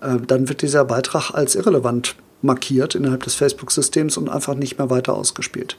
äh, 0.00 0.16
dann 0.26 0.48
wird 0.48 0.62
dieser 0.62 0.86
Beitrag 0.86 1.32
als 1.32 1.54
irrelevant 1.54 2.16
markiert 2.42 2.94
innerhalb 2.94 3.22
des 3.22 3.34
Facebook-Systems 3.34 4.16
und 4.16 4.28
einfach 4.28 4.54
nicht 4.54 4.78
mehr 4.78 4.90
weiter 4.90 5.14
ausgespielt. 5.14 5.76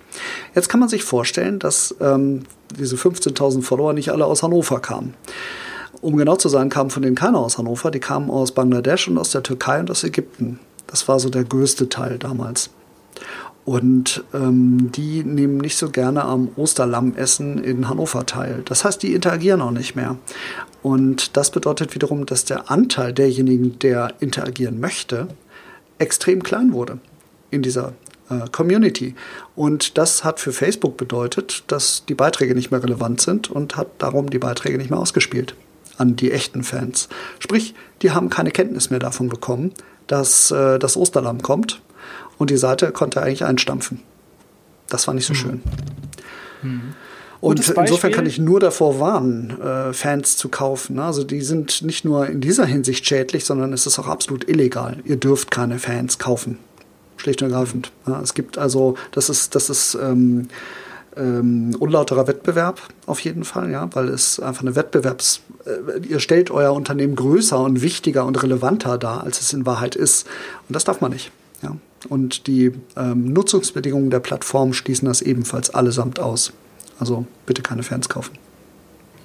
Jetzt 0.55 0.69
kann 0.69 0.79
man 0.79 0.89
sich 0.89 1.03
vorstellen, 1.03 1.59
dass 1.59 1.95
ähm, 1.99 2.43
diese 2.77 2.95
15.000 2.95 3.61
Follower 3.61 3.93
nicht 3.93 4.11
alle 4.11 4.25
aus 4.25 4.43
Hannover 4.43 4.79
kamen. 4.79 5.13
Um 6.01 6.17
genau 6.17 6.35
zu 6.35 6.49
sein, 6.49 6.69
kamen 6.69 6.89
von 6.89 7.03
denen 7.03 7.15
keiner 7.15 7.39
aus 7.39 7.57
Hannover, 7.57 7.91
die 7.91 7.99
kamen 7.99 8.29
aus 8.29 8.53
Bangladesch 8.53 9.07
und 9.07 9.17
aus 9.17 9.31
der 9.31 9.43
Türkei 9.43 9.79
und 9.79 9.91
aus 9.91 10.03
Ägypten. 10.03 10.59
Das 10.87 11.07
war 11.07 11.19
so 11.19 11.29
der 11.29 11.43
größte 11.43 11.89
Teil 11.89 12.17
damals. 12.17 12.69
Und 13.65 14.25
ähm, 14.33 14.91
die 14.91 15.23
nehmen 15.23 15.57
nicht 15.57 15.77
so 15.77 15.89
gerne 15.89 16.25
am 16.25 16.49
Osterlammessen 16.57 17.63
in 17.63 17.87
Hannover 17.87 18.25
teil. 18.25 18.61
Das 18.65 18.83
heißt, 18.83 19.01
die 19.01 19.13
interagieren 19.13 19.61
auch 19.61 19.71
nicht 19.71 19.95
mehr. 19.95 20.17
Und 20.81 21.37
das 21.37 21.49
bedeutet 21.49 21.95
wiederum, 21.95 22.25
dass 22.25 22.43
der 22.43 22.69
Anteil 22.69 23.13
derjenigen, 23.13 23.79
der 23.79 24.13
interagieren 24.19 24.81
möchte, 24.81 25.29
extrem 25.97 26.43
klein 26.43 26.73
wurde 26.73 26.99
in 27.51 27.61
dieser 27.61 27.93
äh, 28.29 28.49
Community. 28.51 29.15
Und 29.55 29.97
das 29.97 30.25
hat 30.25 30.41
für 30.41 30.51
Facebook 30.51 30.97
bedeutet, 30.97 31.63
dass 31.67 32.03
die 32.05 32.15
Beiträge 32.15 32.55
nicht 32.55 32.71
mehr 32.71 32.83
relevant 32.83 33.21
sind 33.21 33.49
und 33.49 33.77
hat 33.77 33.87
darum 33.99 34.29
die 34.29 34.39
Beiträge 34.39 34.77
nicht 34.77 34.89
mehr 34.89 34.99
ausgespielt 34.99 35.55
an 35.97 36.17
die 36.17 36.31
echten 36.31 36.63
Fans. 36.63 37.07
Sprich, 37.39 37.75
die 38.01 38.11
haben 38.11 38.29
keine 38.29 38.51
Kenntnis 38.51 38.89
mehr 38.89 38.99
davon 38.99 39.29
bekommen, 39.29 39.73
dass 40.07 40.51
äh, 40.51 40.79
das 40.79 40.97
Osterlamm 40.97 41.41
kommt 41.41 41.81
und 42.37 42.49
die 42.49 42.57
Seite 42.57 42.91
konnte 42.91 43.21
eigentlich 43.21 43.43
einstampfen. 43.43 44.01
Das 44.89 45.07
war 45.07 45.13
nicht 45.13 45.25
so 45.25 45.33
mhm. 45.33 45.37
schön. 45.37 45.61
Mhm. 46.61 46.81
Und 47.41 47.59
insofern 47.59 48.13
kann 48.13 48.25
ich 48.25 48.39
nur 48.39 48.61
davor 48.61 49.01
warnen, 49.01 49.59
äh, 49.59 49.91
Fans 49.91 50.37
zu 50.37 50.47
kaufen. 50.47 50.97
Also 50.97 51.25
die 51.25 51.41
sind 51.41 51.81
nicht 51.81 52.05
nur 52.05 52.27
in 52.27 52.39
dieser 52.39 52.65
Hinsicht 52.65 53.05
schädlich, 53.05 53.43
sondern 53.43 53.73
es 53.73 53.85
ist 53.85 53.99
auch 53.99 54.07
absolut 54.07 54.47
illegal. 54.47 54.99
Ihr 55.03 55.17
dürft 55.17 55.51
keine 55.51 55.77
Fans 55.77 56.19
kaufen. 56.19 56.57
Schlicht 57.17 57.41
und 57.41 57.51
ergreifend. 57.51 57.91
Es 58.23 58.33
gibt 58.33 58.57
also, 58.57 58.95
das 59.11 59.29
ist, 59.29 59.55
das 59.55 59.69
ist 59.69 59.95
ähm, 60.01 60.47
ähm, 61.17 61.75
unlauterer 61.79 62.27
Wettbewerb 62.27 62.81
auf 63.07 63.19
jeden 63.19 63.43
Fall, 63.43 63.71
ja, 63.71 63.89
weil 63.93 64.07
es 64.07 64.39
einfach 64.39 64.61
eine 64.61 64.75
Wettbewerbs, 64.75 65.41
äh, 65.65 65.99
ihr 66.07 66.19
stellt 66.19 66.49
euer 66.49 66.73
Unternehmen 66.73 67.15
größer 67.15 67.59
und 67.59 67.81
wichtiger 67.81 68.25
und 68.25 68.41
relevanter 68.41 68.97
dar, 68.97 69.23
als 69.23 69.41
es 69.41 69.51
in 69.51 69.65
Wahrheit 69.65 69.95
ist. 69.95 70.27
Und 70.69 70.75
das 70.75 70.85
darf 70.85 71.01
man 71.01 71.11
nicht. 71.11 71.31
Ja. 71.63 71.77
Und 72.09 72.47
die 72.47 72.71
ähm, 72.97 73.31
Nutzungsbedingungen 73.31 74.09
der 74.09 74.19
Plattform 74.19 74.73
schließen 74.73 75.07
das 75.07 75.21
ebenfalls 75.21 75.69
allesamt 75.69 76.19
aus. 76.19 76.51
Also 76.99 77.25
bitte 77.45 77.61
keine 77.61 77.83
Fans 77.83 78.09
kaufen. 78.09 78.37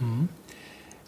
Mhm. 0.00 0.28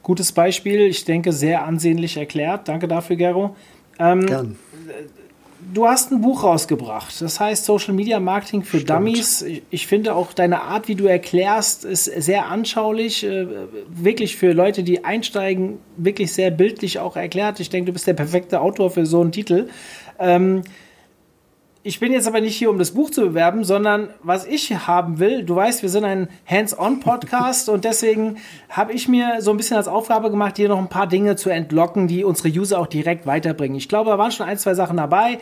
Gutes 0.03 0.33
Beispiel, 0.33 0.81
ich 0.81 1.05
denke, 1.05 1.33
sehr 1.33 1.65
ansehnlich 1.65 2.17
erklärt. 2.17 2.69
Danke 2.69 2.89
dafür, 2.89 3.17
Gero. 3.17 3.57
Ähm, 3.99 4.27
Gern. 4.27 4.57
Du 5.73 5.87
hast 5.87 6.11
ein 6.11 6.23
Buch 6.23 6.43
rausgebracht, 6.43 7.21
das 7.21 7.39
heißt 7.39 7.67
Social 7.67 7.93
Media 7.93 8.19
Marketing 8.19 8.63
für 8.63 8.79
Stimmt. 8.79 8.91
Dummies. 8.91 9.45
Ich, 9.71 9.87
finde 9.87 10.15
auch 10.15 10.33
deine 10.33 10.63
Art, 10.63 10.89
wie 10.89 10.95
du 10.95 11.05
erklärst, 11.05 11.85
ist 11.85 12.07
sehr 12.07 12.47
anschaulich. 12.47 13.25
Äh, 13.25 13.47
wirklich 13.89 14.37
für 14.37 14.53
Leute, 14.53 14.83
die 14.83 15.05
einsteigen, 15.05 15.79
wirklich 15.99 16.33
sehr 16.33 16.51
bildlich 16.51 16.99
auch 16.99 17.15
erklärt. 17.15 17.61
Ich 17.61 17.69
denke, 17.69 17.87
du 17.87 17.93
bist 17.93 18.07
der 18.07 18.15
perfekte 18.15 18.61
Autor 18.61 18.91
für 18.91 19.05
so 19.05 19.21
einen 19.21 19.33
Titel. 19.33 19.69
Ähm, 20.19 20.63
ich 21.83 21.99
bin 21.99 22.13
jetzt 22.13 22.29
aber 22.29 22.43
nicht 22.43 22.57
hier, 22.57 22.69
um 22.69 22.79
das 22.79 22.91
Buch 22.91 23.09
zu 23.11 23.23
bewerben, 23.23 23.65
sondern 23.65 24.11
was 24.23 24.45
ich 24.45 24.71
haben 24.87 25.19
will, 25.19 25.45
du 25.45 25.57
weißt, 25.57 25.81
wir 25.83 25.89
sind 25.89 26.05
ein 26.05 26.29
Hands-on-Podcast 26.47 27.71
und 27.71 27.85
deswegen 27.85 28.37
habe 28.69 28.93
ich 28.93 29.09
mir 29.09 29.41
so 29.41 29.51
ein 29.51 29.57
bisschen 29.57 29.79
als 29.79 29.89
Aufgabe 29.89 30.31
gemacht, 30.31 30.57
hier 30.57 30.69
noch 30.69 30.79
ein 30.79 30.89
paar 30.89 31.07
Dinge 31.07 31.37
zu 31.37 31.49
entlocken, 31.49 32.07
die 32.07 32.23
unsere 32.23 32.51
User 32.51 32.79
auch 32.79 32.87
direkt 32.87 33.27
weiterbringen. 33.27 33.79
Ich 33.79 33.89
glaube, 33.89 34.11
da 34.11 34.19
waren 34.19 34.31
schon 34.31 34.45
ein, 34.47 34.59
zwei 34.59 34.75
Sachen 34.75 34.99
dabei. 34.99 35.39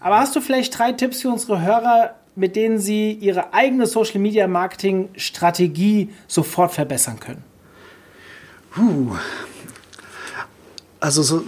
Aber 0.00 0.18
hast 0.18 0.34
du 0.34 0.40
vielleicht 0.40 0.76
drei 0.76 0.90
Tipps 0.92 1.22
für 1.22 1.30
unsere 1.30 1.62
Hörer, 1.62 2.16
mit 2.34 2.56
denen 2.56 2.78
sie 2.78 3.12
ihre 3.12 3.54
eigene 3.54 3.86
Social-Media-Marketing-Strategie 3.86 6.10
sofort 6.26 6.72
verbessern 6.72 7.20
können? 7.20 7.44
Puh. 8.72 9.14
Also 10.98 11.22
so 11.22 11.42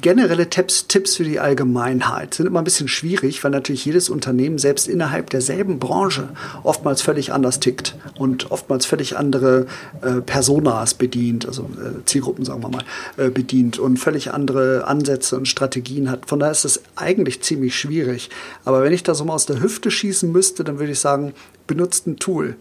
generelle 0.00 0.48
Tipps, 0.48 0.86
Tipps 0.86 1.16
für 1.16 1.24
die 1.24 1.38
Allgemeinheit 1.38 2.32
sind 2.32 2.46
immer 2.46 2.60
ein 2.60 2.64
bisschen 2.64 2.88
schwierig, 2.88 3.44
weil 3.44 3.50
natürlich 3.50 3.84
jedes 3.84 4.08
Unternehmen 4.08 4.56
selbst 4.56 4.88
innerhalb 4.88 5.28
derselben 5.28 5.78
Branche 5.78 6.30
oftmals 6.62 7.02
völlig 7.02 7.32
anders 7.32 7.60
tickt 7.60 7.96
und 8.16 8.50
oftmals 8.50 8.86
völlig 8.86 9.18
andere 9.18 9.66
äh, 10.00 10.22
Personas 10.22 10.94
bedient, 10.94 11.46
also 11.46 11.64
äh, 11.64 12.02
Zielgruppen 12.06 12.46
sagen 12.46 12.62
wir 12.62 12.70
mal, 12.70 12.84
äh, 13.18 13.28
bedient 13.28 13.78
und 13.78 13.98
völlig 13.98 14.32
andere 14.32 14.86
Ansätze 14.86 15.36
und 15.36 15.46
Strategien 15.46 16.10
hat. 16.10 16.26
Von 16.26 16.40
daher 16.40 16.52
ist 16.52 16.64
es 16.64 16.80
eigentlich 16.96 17.42
ziemlich 17.42 17.78
schwierig. 17.78 18.30
Aber 18.64 18.82
wenn 18.82 18.94
ich 18.94 19.02
da 19.02 19.14
so 19.14 19.24
mal 19.24 19.34
aus 19.34 19.44
der 19.44 19.60
Hüfte 19.60 19.90
schießen 19.90 20.32
müsste, 20.32 20.64
dann 20.64 20.78
würde 20.78 20.92
ich 20.92 21.00
sagen, 21.00 21.34
benutzt 21.66 22.06
ein 22.06 22.16
Tool. 22.16 22.56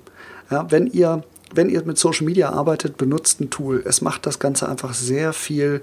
Ja, 0.52 0.70
wenn 0.72 0.88
ihr 0.88 1.24
wenn 1.54 1.70
ihr 1.70 1.84
mit 1.84 1.98
Social 1.98 2.26
Media 2.26 2.50
arbeitet, 2.50 2.98
benutzt 2.98 3.42
ein 3.42 3.50
Tool. 3.50 3.84
Es 3.86 4.02
macht 4.02 4.26
das 4.26 4.40
Ganze 4.40 4.68
einfach 4.68 4.94
sehr 4.94 5.34
viel 5.34 5.82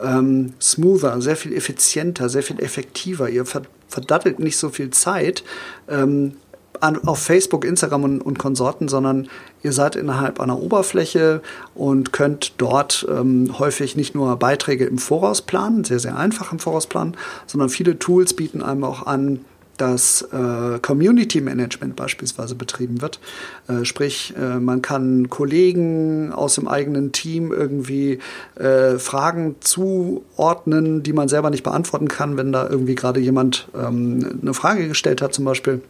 ähm, 0.00 0.52
smoother, 0.60 1.20
sehr 1.20 1.36
viel 1.36 1.54
effizienter, 1.54 2.28
sehr 2.28 2.42
viel 2.42 2.60
effektiver. 2.60 3.28
Ihr 3.28 3.44
verdattelt 3.88 4.38
nicht 4.38 4.58
so 4.58 4.68
viel 4.68 4.90
Zeit 4.90 5.42
ähm, 5.88 6.36
an, 6.80 6.98
auf 7.06 7.18
Facebook, 7.18 7.64
Instagram 7.64 8.04
und, 8.04 8.20
und, 8.20 8.38
Konsorten, 8.38 8.88
sondern 8.88 9.28
ihr 9.62 9.72
seid 9.72 9.96
innerhalb 9.96 10.40
einer 10.40 10.60
Oberfläche 10.60 11.40
und 11.74 12.12
könnt 12.12 12.54
dort 12.58 13.06
ähm, 13.08 13.58
häufig 13.58 13.96
nicht 13.96 14.14
nur 14.14 14.36
Beiträge 14.36 14.84
im 14.84 14.98
Voraus 14.98 15.42
planen, 15.42 15.84
sehr, 15.84 15.98
sehr 15.98 16.16
einfach 16.16 16.52
im 16.52 16.58
Voraus 16.58 16.86
planen, 16.86 17.16
sondern 17.46 17.70
viele 17.70 17.98
Tools 17.98 18.34
bieten 18.34 18.62
einem 18.62 18.84
auch 18.84 19.06
an, 19.06 19.40
dass 19.76 20.22
äh, 20.22 20.78
Community 20.80 21.40
Management 21.40 21.96
beispielsweise 21.96 22.54
betrieben 22.54 23.00
wird. 23.02 23.20
Äh, 23.68 23.84
sprich, 23.84 24.34
äh, 24.36 24.58
man 24.58 24.82
kann 24.82 25.28
Kollegen 25.30 26.32
aus 26.32 26.54
dem 26.54 26.68
eigenen 26.68 27.12
Team 27.12 27.52
irgendwie 27.52 28.18
äh, 28.56 28.98
Fragen 28.98 29.56
zuordnen, 29.60 31.02
die 31.02 31.12
man 31.12 31.28
selber 31.28 31.50
nicht 31.50 31.62
beantworten 31.62 32.08
kann, 32.08 32.36
wenn 32.36 32.52
da 32.52 32.68
irgendwie 32.68 32.94
gerade 32.94 33.20
jemand 33.20 33.68
ähm, 33.74 34.40
eine 34.42 34.54
Frage 34.54 34.88
gestellt 34.88 35.22
hat 35.22 35.34
zum 35.34 35.44
Beispiel. 35.44 35.80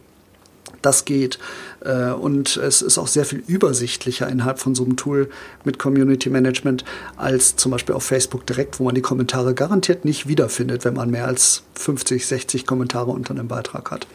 Das 0.81 1.05
geht. 1.05 1.39
Äh, 1.83 2.11
und 2.11 2.57
es 2.57 2.81
ist 2.81 2.97
auch 2.97 3.07
sehr 3.07 3.25
viel 3.25 3.43
übersichtlicher 3.47 4.27
innerhalb 4.27 4.59
von 4.59 4.75
so 4.75 4.83
einem 4.83 4.95
Tool 4.95 5.29
mit 5.63 5.79
Community 5.79 6.29
Management 6.29 6.83
als 7.15 7.55
zum 7.55 7.71
Beispiel 7.71 7.95
auf 7.95 8.03
Facebook 8.03 8.45
direkt, 8.45 8.79
wo 8.79 8.83
man 8.83 8.95
die 8.95 9.01
Kommentare 9.01 9.53
garantiert 9.53 10.05
nicht 10.05 10.27
wiederfindet, 10.27 10.85
wenn 10.85 10.93
man 10.93 11.09
mehr 11.09 11.25
als 11.25 11.63
50, 11.75 12.25
60 12.25 12.65
Kommentare 12.65 13.11
unter 13.11 13.31
einem 13.31 13.47
Beitrag 13.47 13.91
hat. 13.91 14.07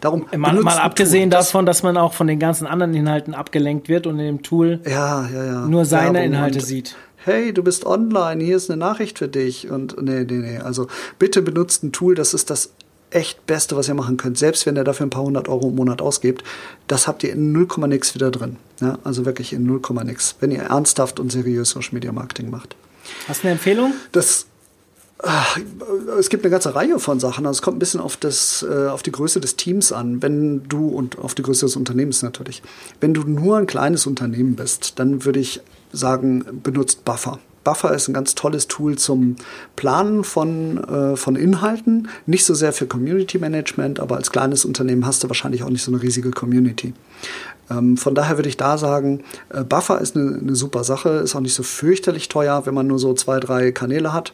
Darum 0.00 0.26
mal, 0.36 0.54
mal 0.54 0.78
abgesehen 0.78 1.30
Tool, 1.30 1.38
davon, 1.38 1.66
dass 1.66 1.82
man 1.82 1.96
auch 1.96 2.12
von 2.12 2.26
den 2.26 2.38
ganzen 2.38 2.66
anderen 2.66 2.94
Inhalten 2.94 3.34
abgelenkt 3.34 3.88
wird 3.88 4.06
und 4.06 4.18
in 4.18 4.26
dem 4.26 4.42
Tool 4.42 4.80
ja, 4.86 5.28
ja, 5.28 5.44
ja. 5.44 5.66
nur 5.66 5.84
seine 5.84 6.24
Inhalte 6.24 6.60
sieht 6.60 6.96
hey, 7.28 7.52
du 7.52 7.62
bist 7.62 7.84
online, 7.84 8.42
hier 8.42 8.56
ist 8.56 8.70
eine 8.70 8.78
Nachricht 8.78 9.18
für 9.18 9.28
dich. 9.28 9.70
Und 9.70 10.00
nee, 10.00 10.24
nee, 10.24 10.38
nee. 10.38 10.58
Also 10.58 10.86
bitte 11.18 11.42
benutzt 11.42 11.84
ein 11.84 11.92
Tool, 11.92 12.14
das 12.14 12.32
ist 12.32 12.48
das 12.48 12.72
echt 13.10 13.46
Beste, 13.46 13.76
was 13.76 13.88
ihr 13.88 13.94
machen 13.94 14.16
könnt. 14.16 14.38
Selbst 14.38 14.66
wenn 14.66 14.76
ihr 14.76 14.84
dafür 14.84 15.06
ein 15.06 15.10
paar 15.10 15.22
hundert 15.22 15.48
Euro 15.48 15.68
im 15.68 15.74
Monat 15.74 16.02
ausgebt, 16.02 16.44
das 16.86 17.08
habt 17.08 17.24
ihr 17.24 17.32
in 17.32 17.52
0, 17.52 17.66
nix 17.88 18.14
wieder 18.14 18.30
drin. 18.30 18.56
Ja, 18.80 18.98
also 19.04 19.24
wirklich 19.24 19.52
in 19.52 19.64
0, 19.66 19.80
nix, 20.04 20.36
wenn 20.40 20.50
ihr 20.50 20.62
ernsthaft 20.62 21.20
und 21.20 21.32
seriös 21.32 21.70
Social 21.70 21.94
Media 21.94 22.12
Marketing 22.12 22.50
macht. 22.50 22.76
Hast 23.26 23.42
du 23.42 23.48
eine 23.48 23.52
Empfehlung? 23.52 23.94
Das 24.12 24.46
Ach, 25.20 25.58
es 26.16 26.28
gibt 26.28 26.44
eine 26.44 26.50
ganze 26.50 26.76
Reihe 26.76 26.98
von 27.00 27.18
Sachen. 27.18 27.44
Also 27.44 27.58
es 27.58 27.62
kommt 27.62 27.76
ein 27.76 27.80
bisschen 27.80 28.00
auf, 28.00 28.16
das, 28.16 28.64
äh, 28.68 28.86
auf 28.86 29.02
die 29.02 29.10
Größe 29.10 29.40
des 29.40 29.56
Teams 29.56 29.90
an. 29.90 30.22
Wenn 30.22 30.68
du 30.68 30.88
und 30.88 31.18
auf 31.18 31.34
die 31.34 31.42
Größe 31.42 31.66
des 31.66 31.74
Unternehmens 31.74 32.22
natürlich. 32.22 32.62
Wenn 33.00 33.14
du 33.14 33.22
nur 33.22 33.58
ein 33.58 33.66
kleines 33.66 34.06
Unternehmen 34.06 34.54
bist, 34.54 34.98
dann 35.00 35.24
würde 35.24 35.40
ich 35.40 35.60
sagen, 35.92 36.60
benutzt 36.62 37.04
Buffer. 37.04 37.40
Buffer 37.64 37.94
ist 37.94 38.08
ein 38.08 38.14
ganz 38.14 38.34
tolles 38.34 38.68
Tool 38.68 38.96
zum 38.96 39.36
Planen 39.76 40.24
von, 40.24 40.82
äh, 40.84 41.16
von 41.16 41.36
Inhalten. 41.36 42.08
Nicht 42.26 42.44
so 42.44 42.54
sehr 42.54 42.72
für 42.72 42.86
Community 42.86 43.38
Management, 43.38 44.00
aber 44.00 44.16
als 44.16 44.30
kleines 44.30 44.64
Unternehmen 44.64 45.06
hast 45.06 45.22
du 45.24 45.28
wahrscheinlich 45.28 45.62
auch 45.62 45.70
nicht 45.70 45.82
so 45.82 45.92
eine 45.92 46.02
riesige 46.02 46.30
Community. 46.30 46.94
Ähm, 47.70 47.96
von 47.96 48.14
daher 48.14 48.36
würde 48.38 48.48
ich 48.48 48.56
da 48.56 48.78
sagen, 48.78 49.24
äh, 49.50 49.64
Buffer 49.64 50.00
ist 50.00 50.16
eine, 50.16 50.38
eine, 50.38 50.54
super 50.54 50.84
Sache, 50.84 51.10
ist 51.10 51.34
auch 51.34 51.40
nicht 51.40 51.54
so 51.54 51.62
fürchterlich 51.62 52.28
teuer, 52.28 52.64
wenn 52.66 52.74
man 52.74 52.86
nur 52.86 52.98
so 52.98 53.14
zwei, 53.14 53.40
drei 53.40 53.72
Kanäle 53.72 54.12
hat. 54.12 54.32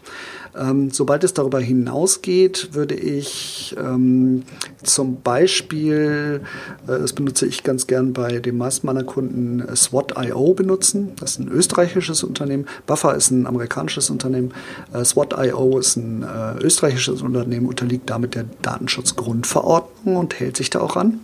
Ähm, 0.57 0.91
sobald 0.93 1.25
es 1.25 1.35
darüber 1.35 1.59
hinausgeht, 1.59 2.75
würde 2.75 2.95
ich 2.95 3.75
ähm, 3.79 4.45
zum 4.85 5.21
Beispiel, 5.23 6.43
äh, 6.87 6.87
das 6.87 7.13
benutze 7.13 7.47
ich 7.47 7.65
ganz 7.65 7.89
gern 7.89 8.13
bei 8.13 8.39
den 8.39 8.57
meisten 8.57 8.87
meiner 8.87 9.03
Kunden, 9.03 9.61
äh, 9.61 9.75
SWOT.io 9.75 10.55
benutzen. 10.55 11.13
Das 11.19 11.33
ist 11.33 11.41
ein 11.41 11.49
österreichisches 11.49 12.23
Unternehmen. 12.23 12.67
Buffer 12.87 13.17
ist 13.17 13.33
ein 13.33 13.47
amerikanisches 13.47 14.11
Unternehmen. 14.11 14.53
Äh, 14.93 15.05
SWOT.io 15.05 15.79
ist 15.79 15.97
ein 15.97 16.23
äh, 16.23 16.63
österreichisches 16.63 17.23
Unternehmen, 17.23 17.67
unterliegt 17.67 18.09
damit 18.09 18.37
der 18.37 18.45
Datenschutzgrundverordnung 18.63 20.17
und 20.17 20.39
hält 20.39 20.57
sich 20.57 20.71
da 20.71 20.81
auch 20.81 20.97
an. 20.97 21.21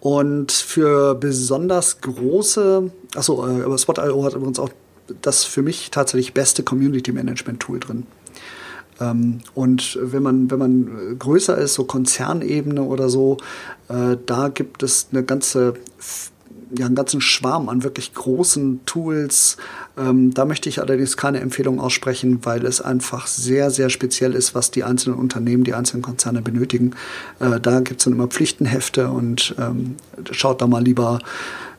Und 0.00 0.52
für 0.52 1.14
besonders 1.14 2.00
große, 2.00 2.90
achso, 3.14 3.46
äh, 3.46 3.78
Spot.io 3.78 4.24
hat 4.24 4.34
übrigens 4.34 4.58
auch 4.58 4.70
das 5.22 5.44
für 5.44 5.62
mich 5.62 5.90
tatsächlich 5.90 6.34
beste 6.34 6.62
Community 6.62 7.12
Management 7.12 7.60
Tool 7.60 7.80
drin. 7.80 8.06
Ähm, 9.00 9.40
und 9.54 9.98
wenn 10.00 10.22
man, 10.22 10.50
wenn 10.50 10.58
man 10.58 11.18
größer 11.18 11.56
ist, 11.58 11.74
so 11.74 11.84
Konzernebene 11.84 12.82
oder 12.82 13.08
so, 13.08 13.38
äh, 13.88 14.16
da 14.24 14.48
gibt 14.48 14.82
es 14.82 15.08
eine 15.10 15.24
ganze 15.24 15.74
ja, 16.76 16.86
einen 16.86 16.94
ganzen 16.94 17.20
Schwarm 17.20 17.68
an 17.68 17.82
wirklich 17.82 18.14
großen 18.14 18.80
Tools. 18.86 19.56
Ähm, 19.96 20.32
da 20.34 20.44
möchte 20.44 20.68
ich 20.68 20.80
allerdings 20.80 21.16
keine 21.16 21.40
Empfehlung 21.40 21.80
aussprechen, 21.80 22.40
weil 22.44 22.64
es 22.64 22.80
einfach 22.80 23.26
sehr, 23.26 23.70
sehr 23.70 23.90
speziell 23.90 24.34
ist, 24.34 24.54
was 24.54 24.70
die 24.70 24.84
einzelnen 24.84 25.18
Unternehmen, 25.18 25.64
die 25.64 25.74
einzelnen 25.74 26.02
Konzerne 26.02 26.42
benötigen. 26.42 26.94
Äh, 27.40 27.60
da 27.60 27.80
gibt 27.80 28.00
es 28.00 28.04
dann 28.04 28.14
immer 28.14 28.28
Pflichtenhefte 28.28 29.08
und 29.08 29.54
ähm, 29.58 29.96
schaut 30.30 30.60
da 30.60 30.66
mal 30.66 30.82
lieber 30.82 31.20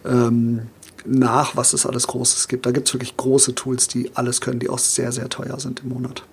ähm, 0.06 0.62
nach, 1.06 1.56
was 1.56 1.74
es 1.74 1.86
alles 1.86 2.08
Großes 2.08 2.48
gibt. 2.48 2.66
Da 2.66 2.72
gibt 2.72 2.88
es 2.88 2.94
wirklich 2.94 3.18
große 3.18 3.56
Tools, 3.56 3.88
die 3.88 4.12
alles 4.16 4.42
können, 4.42 4.60
die 4.60 4.70
auch 4.70 4.80
sehr, 4.80 5.12
sehr 5.12 5.30
teuer 5.30 5.60
sind 5.60 5.82
im 5.84 5.90
Monat. 5.90 6.24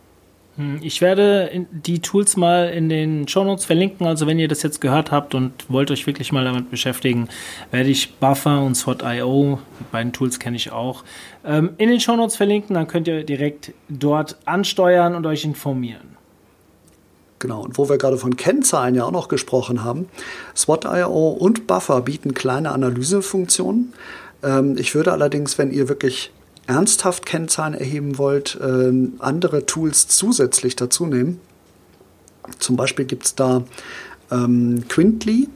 Hm, 0.56 0.78
ich 0.82 1.00
werde 1.00 1.66
die 1.70 2.00
Tools 2.00 2.36
mal 2.36 2.68
in 2.70 2.88
den 2.88 3.28
Shownotes 3.28 3.64
verlinken. 3.64 4.06
Also 4.06 4.26
wenn 4.26 4.38
ihr 4.38 4.48
das 4.48 4.62
jetzt 4.62 4.80
gehört 4.80 5.10
habt 5.10 5.34
und 5.34 5.52
wollt 5.68 5.90
euch 5.90 6.06
wirklich 6.06 6.32
mal 6.32 6.44
damit 6.44 6.70
beschäftigen, 6.70 7.28
werde 7.70 7.90
ich 7.90 8.14
Buffer 8.16 8.62
und 8.62 8.74
Swot.io, 8.74 9.58
die 9.80 9.84
beiden 9.92 10.12
Tools 10.12 10.38
kenne 10.38 10.56
ich 10.56 10.72
auch, 10.72 11.04
ähm, 11.44 11.70
in 11.78 11.88
den 11.88 12.00
Shownotes 12.00 12.36
verlinken. 12.36 12.74
Dann 12.74 12.88
könnt 12.88 13.06
ihr 13.06 13.24
direkt 13.24 13.72
dort 13.88 14.36
ansteuern 14.46 15.14
und 15.14 15.26
euch 15.26 15.44
informieren. 15.44 16.16
Genau, 17.38 17.62
und 17.62 17.76
wo 17.76 17.88
wir 17.90 17.98
gerade 17.98 18.16
von 18.16 18.36
Kennzahlen 18.36 18.94
ja 18.94 19.04
auch 19.04 19.10
noch 19.10 19.28
gesprochen 19.28 19.84
haben, 19.84 20.08
SWOT.io 20.56 21.28
und 21.28 21.66
Buffer 21.66 22.00
bieten 22.00 22.32
kleine 22.32 22.72
Analysefunktionen. 22.72 23.92
Ähm, 24.42 24.76
ich 24.78 24.94
würde 24.94 25.12
allerdings, 25.12 25.58
wenn 25.58 25.70
ihr 25.70 25.90
wirklich 25.90 26.32
ernsthaft 26.66 27.26
Kennzahlen 27.26 27.74
erheben 27.74 28.18
wollt, 28.18 28.58
äh, 28.60 28.92
andere 29.18 29.66
Tools 29.66 30.08
zusätzlich 30.08 30.76
dazu 30.76 31.06
nehmen. 31.06 31.40
Zum 32.58 32.76
Beispiel 32.76 33.04
gibt 33.04 33.26
es 33.26 33.34
da 33.34 33.64
ähm, 34.30 34.84
Quintly, 34.88 35.48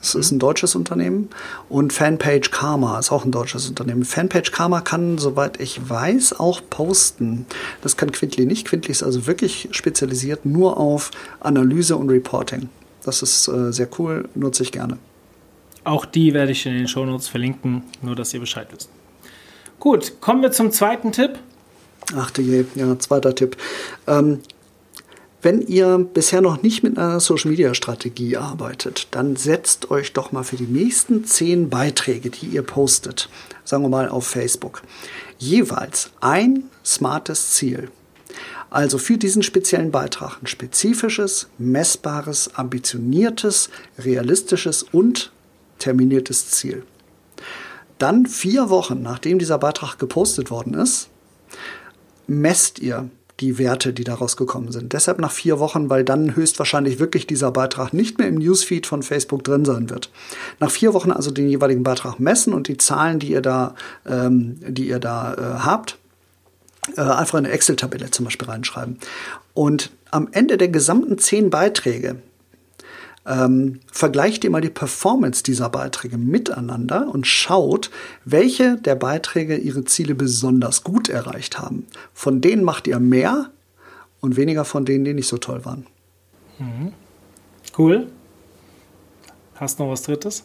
das 0.00 0.14
ist 0.14 0.30
ein 0.30 0.38
deutsches 0.38 0.74
Unternehmen. 0.74 1.28
Und 1.68 1.92
Fanpage 1.92 2.50
Karma 2.50 2.98
ist 2.98 3.12
auch 3.12 3.24
ein 3.24 3.32
deutsches 3.32 3.68
Unternehmen. 3.68 4.04
Fanpage 4.04 4.50
Karma 4.50 4.80
kann, 4.80 5.18
soweit 5.18 5.60
ich 5.60 5.88
weiß, 5.88 6.40
auch 6.40 6.62
posten. 6.70 7.46
Das 7.82 7.96
kann 7.96 8.10
Quintly 8.10 8.46
nicht. 8.46 8.66
Quintly 8.66 8.92
ist 8.92 9.02
also 9.02 9.26
wirklich 9.26 9.68
spezialisiert 9.72 10.46
nur 10.46 10.78
auf 10.78 11.10
Analyse 11.40 11.96
und 11.96 12.08
Reporting. 12.08 12.70
Das 13.04 13.22
ist 13.22 13.48
äh, 13.48 13.72
sehr 13.72 13.88
cool, 13.98 14.28
nutze 14.34 14.62
ich 14.62 14.72
gerne. 14.72 14.98
Auch 15.84 16.04
die 16.04 16.34
werde 16.34 16.52
ich 16.52 16.66
in 16.66 16.74
den 16.74 16.88
Shownotes 16.88 17.28
verlinken, 17.28 17.82
nur 18.02 18.14
dass 18.14 18.32
ihr 18.34 18.40
Bescheid 18.40 18.68
wisst. 18.70 18.88
Gut, 19.80 20.20
kommen 20.20 20.42
wir 20.42 20.52
zum 20.52 20.70
zweiten 20.72 21.10
Tipp. 21.10 21.38
Ach 22.14 22.30
du 22.30 22.42
je, 22.42 22.66
ja, 22.74 22.98
zweiter 22.98 23.34
Tipp. 23.34 23.56
Ähm, 24.06 24.40
wenn 25.42 25.62
ihr 25.62 25.96
bisher 25.98 26.42
noch 26.42 26.62
nicht 26.62 26.82
mit 26.82 26.98
einer 26.98 27.18
Social 27.18 27.50
Media 27.50 27.72
Strategie 27.72 28.36
arbeitet, 28.36 29.08
dann 29.12 29.36
setzt 29.36 29.90
euch 29.90 30.12
doch 30.12 30.32
mal 30.32 30.42
für 30.42 30.56
die 30.56 30.66
nächsten 30.66 31.24
zehn 31.24 31.70
Beiträge, 31.70 32.28
die 32.28 32.46
ihr 32.46 32.62
postet, 32.62 33.30
sagen 33.64 33.82
wir 33.82 33.88
mal 33.88 34.10
auf 34.10 34.26
Facebook, 34.26 34.82
jeweils 35.38 36.10
ein 36.20 36.64
smartes 36.84 37.52
Ziel. 37.52 37.88
Also 38.68 38.98
für 38.98 39.16
diesen 39.16 39.42
speziellen 39.42 39.90
Beitrag 39.90 40.42
ein 40.42 40.46
spezifisches, 40.46 41.48
messbares, 41.56 42.54
ambitioniertes, 42.54 43.70
realistisches 43.98 44.82
und 44.82 45.32
terminiertes 45.78 46.50
Ziel. 46.50 46.84
Dann 48.00 48.26
vier 48.26 48.68
Wochen, 48.68 49.02
nachdem 49.02 49.38
dieser 49.38 49.58
Beitrag 49.58 49.98
gepostet 49.98 50.50
worden 50.50 50.74
ist, 50.74 51.08
messt 52.26 52.80
ihr 52.80 53.08
die 53.38 53.56
Werte, 53.58 53.92
die 53.92 54.04
daraus 54.04 54.36
gekommen 54.36 54.72
sind. 54.72 54.92
Deshalb 54.92 55.20
nach 55.20 55.30
vier 55.30 55.60
Wochen, 55.60 55.88
weil 55.88 56.04
dann 56.04 56.34
höchstwahrscheinlich 56.34 56.98
wirklich 56.98 57.26
dieser 57.26 57.52
Beitrag 57.52 57.92
nicht 57.92 58.18
mehr 58.18 58.28
im 58.28 58.34
Newsfeed 58.34 58.86
von 58.86 59.02
Facebook 59.02 59.44
drin 59.44 59.64
sein 59.64 59.88
wird. 59.88 60.10
Nach 60.58 60.70
vier 60.70 60.92
Wochen 60.94 61.12
also 61.12 61.30
den 61.30 61.48
jeweiligen 61.48 61.84
Beitrag 61.84 62.18
messen 62.18 62.52
und 62.52 62.66
die 62.66 62.76
Zahlen, 62.76 63.20
die 63.20 63.30
ihr 63.30 63.42
da, 63.42 63.74
ähm, 64.04 64.58
die 64.66 64.88
ihr 64.88 64.98
da 64.98 65.34
äh, 65.34 65.60
habt, 65.60 65.96
Äh, 66.96 67.02
einfach 67.02 67.38
eine 67.38 67.50
Excel-Tabelle 67.50 68.10
zum 68.10 68.24
Beispiel 68.24 68.48
reinschreiben. 68.48 68.98
Und 69.52 69.90
am 70.10 70.28
Ende 70.32 70.56
der 70.56 70.68
gesamten 70.68 71.18
zehn 71.18 71.50
Beiträge 71.50 72.16
ähm, 73.26 73.80
vergleicht 73.92 74.44
ihr 74.44 74.50
mal 74.50 74.60
die 74.60 74.70
Performance 74.70 75.42
dieser 75.42 75.68
Beiträge 75.68 76.16
miteinander 76.16 77.08
und 77.12 77.26
schaut, 77.26 77.90
welche 78.24 78.76
der 78.76 78.94
Beiträge 78.94 79.56
ihre 79.56 79.84
Ziele 79.84 80.14
besonders 80.14 80.84
gut 80.84 81.08
erreicht 81.08 81.58
haben. 81.58 81.86
Von 82.14 82.40
denen 82.40 82.64
macht 82.64 82.86
ihr 82.86 82.98
mehr 82.98 83.50
und 84.20 84.36
weniger 84.36 84.64
von 84.64 84.84
denen, 84.84 85.04
die 85.04 85.14
nicht 85.14 85.28
so 85.28 85.38
toll 85.38 85.64
waren. 85.64 85.86
Mhm. 86.58 86.92
Cool. 87.76 88.08
Hast 89.54 89.78
du 89.78 89.84
noch 89.84 89.90
was 89.90 90.02
Drittes? 90.02 90.44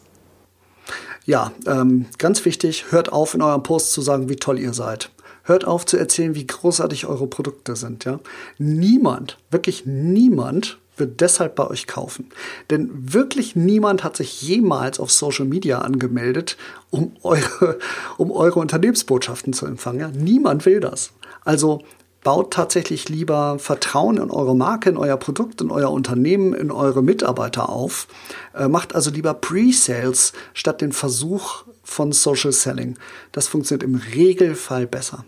Ja, 1.24 1.52
ähm, 1.66 2.06
ganz 2.18 2.44
wichtig, 2.44 2.86
hört 2.90 3.12
auf, 3.12 3.34
in 3.34 3.42
eurem 3.42 3.62
Post 3.62 3.92
zu 3.92 4.00
sagen, 4.00 4.28
wie 4.28 4.36
toll 4.36 4.58
ihr 4.58 4.72
seid. 4.72 5.10
Hört 5.42 5.64
auf 5.64 5.86
zu 5.86 5.96
erzählen, 5.96 6.34
wie 6.34 6.46
großartig 6.46 7.06
eure 7.06 7.26
Produkte 7.26 7.76
sind. 7.76 8.04
Ja? 8.04 8.20
Niemand, 8.58 9.38
wirklich 9.50 9.86
niemand 9.86 10.78
wird 10.96 11.20
deshalb 11.20 11.54
bei 11.56 11.66
euch 11.66 11.86
kaufen. 11.86 12.30
Denn 12.70 12.90
wirklich 12.92 13.56
niemand 13.56 14.04
hat 14.04 14.16
sich 14.16 14.42
jemals 14.42 14.98
auf 15.00 15.10
Social 15.10 15.44
Media 15.44 15.78
angemeldet, 15.78 16.56
um 16.90 17.16
eure, 17.22 17.78
um 18.16 18.30
eure 18.30 18.60
Unternehmensbotschaften 18.60 19.52
zu 19.52 19.66
empfangen. 19.66 20.00
Ja? 20.00 20.08
Niemand 20.08 20.66
will 20.66 20.80
das. 20.80 21.12
Also 21.44 21.82
baut 22.26 22.52
tatsächlich 22.52 23.08
lieber 23.08 23.60
Vertrauen 23.60 24.16
in 24.16 24.32
eure 24.32 24.56
Marke, 24.56 24.90
in 24.90 24.96
euer 24.96 25.16
Produkt, 25.16 25.60
in 25.60 25.70
euer 25.70 25.92
Unternehmen, 25.92 26.54
in 26.54 26.72
eure 26.72 27.00
Mitarbeiter 27.00 27.68
auf. 27.68 28.08
Äh, 28.52 28.66
macht 28.66 28.96
also 28.96 29.12
lieber 29.12 29.32
Pre-Sales 29.32 30.32
statt 30.52 30.80
den 30.80 30.90
Versuch 30.90 31.62
von 31.84 32.10
Social 32.10 32.50
Selling. 32.50 32.98
Das 33.30 33.46
funktioniert 33.46 33.84
im 33.84 33.94
Regelfall 33.94 34.88
besser. 34.88 35.24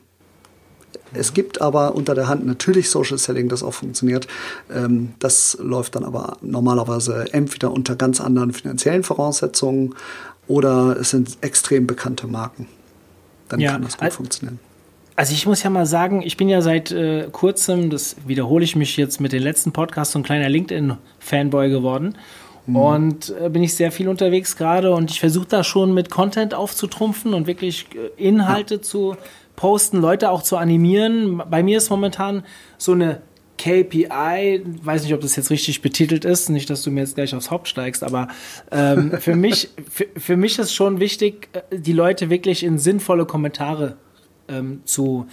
Es 1.15 1.35
gibt 1.35 1.61
aber 1.61 1.95
unter 1.95 2.15
der 2.15 2.29
Hand 2.29 2.47
natürlich 2.47 2.91
Social 2.91 3.19
Selling, 3.19 3.49
das 3.49 3.63
auch 3.63 3.75
funktioniert. 3.75 4.27
Ähm, 4.73 5.15
das 5.19 5.57
läuft 5.61 5.97
dann 5.97 6.05
aber 6.05 6.37
normalerweise 6.41 7.33
entweder 7.33 7.73
unter 7.73 7.97
ganz 7.97 8.21
anderen 8.21 8.53
finanziellen 8.53 9.03
Voraussetzungen 9.03 9.95
oder 10.47 10.97
es 10.99 11.11
sind 11.11 11.39
extrem 11.41 11.87
bekannte 11.87 12.27
Marken. 12.27 12.67
Dann 13.49 13.61
ja, 13.61 13.73
kann 13.73 13.83
das 13.83 13.97
gut 13.97 14.13
funktionieren. 14.13 14.59
Also 15.17 15.33
ich 15.33 15.47
muss 15.47 15.63
ja 15.65 15.71
mal 15.71 15.85
sagen, 15.85 16.23
ich 16.23 16.37
bin 16.37 16.49
ja 16.49 16.63
seit 16.63 16.93
äh, 16.93 17.29
kurzem, 17.33 17.91
das 17.91 18.17
wiederhole 18.27 18.63
ich 18.63 18.77
mich 18.77 18.97
jetzt 18.97 19.21
mit 19.21 19.33
den 19.33 19.43
letzten 19.43 19.73
Podcasts, 19.73 20.13
so 20.13 20.21
ein 20.21 20.23
kleiner 20.23 20.49
LinkedIn-Fanboy 20.49 21.71
geworden. 21.71 22.15
Mhm. 22.67 22.77
Und 22.77 23.35
äh, 23.41 23.49
bin 23.49 23.63
ich 23.63 23.75
sehr 23.75 23.91
viel 23.91 24.09
unterwegs 24.09 24.57
gerade 24.57 24.93
und 24.95 25.11
ich 25.11 25.19
versuche 25.19 25.49
da 25.49 25.65
schon 25.65 25.93
mit 25.93 26.11
Content 26.11 26.55
aufzutrumpfen 26.55 27.35
und 27.35 27.47
wirklich 27.47 27.87
äh, 27.95 28.23
Inhalte 28.23 28.77
ja. 28.77 28.83
zu 28.83 29.17
posten, 29.59 30.01
Leute 30.01 30.31
auch 30.31 30.43
zu 30.43 30.57
animieren. 30.57 31.43
Bei 31.51 31.65
mir 31.65 31.79
ist 31.79 31.91
momentan 31.91 32.45
so 32.77 32.93
eine 32.93 33.23
KPI, 33.59 34.63
weiß 34.85 35.03
nicht, 35.03 35.13
ob 35.15 35.21
das 35.21 35.35
jetzt 35.35 35.51
richtig 35.51 35.83
betitelt 35.83 36.25
ist, 36.25 36.49
nicht, 36.49 36.71
dass 36.71 36.83
du 36.83 36.93
mir 36.93 37.01
jetzt 37.01 37.17
gleich 37.17 37.35
aufs 37.35 37.51
Haupt 37.51 37.67
steigst, 37.67 38.05
aber 38.05 38.29
ähm, 38.71 39.19
für, 39.19 39.35
mich, 39.37 39.71
für, 39.91 40.07
für, 40.17 40.37
mich 40.37 40.61
ist 40.61 40.73
schon 40.73 41.01
wichtig, 41.01 41.49
äh, 41.55 41.77
die 41.77 41.93
Leute 41.93 42.31
wirklich 42.31 42.63
in 42.63 42.79
sinnvolle 42.79 43.27
Kommentare 43.27 43.97
ähm, 44.47 44.83
zu 44.85 45.27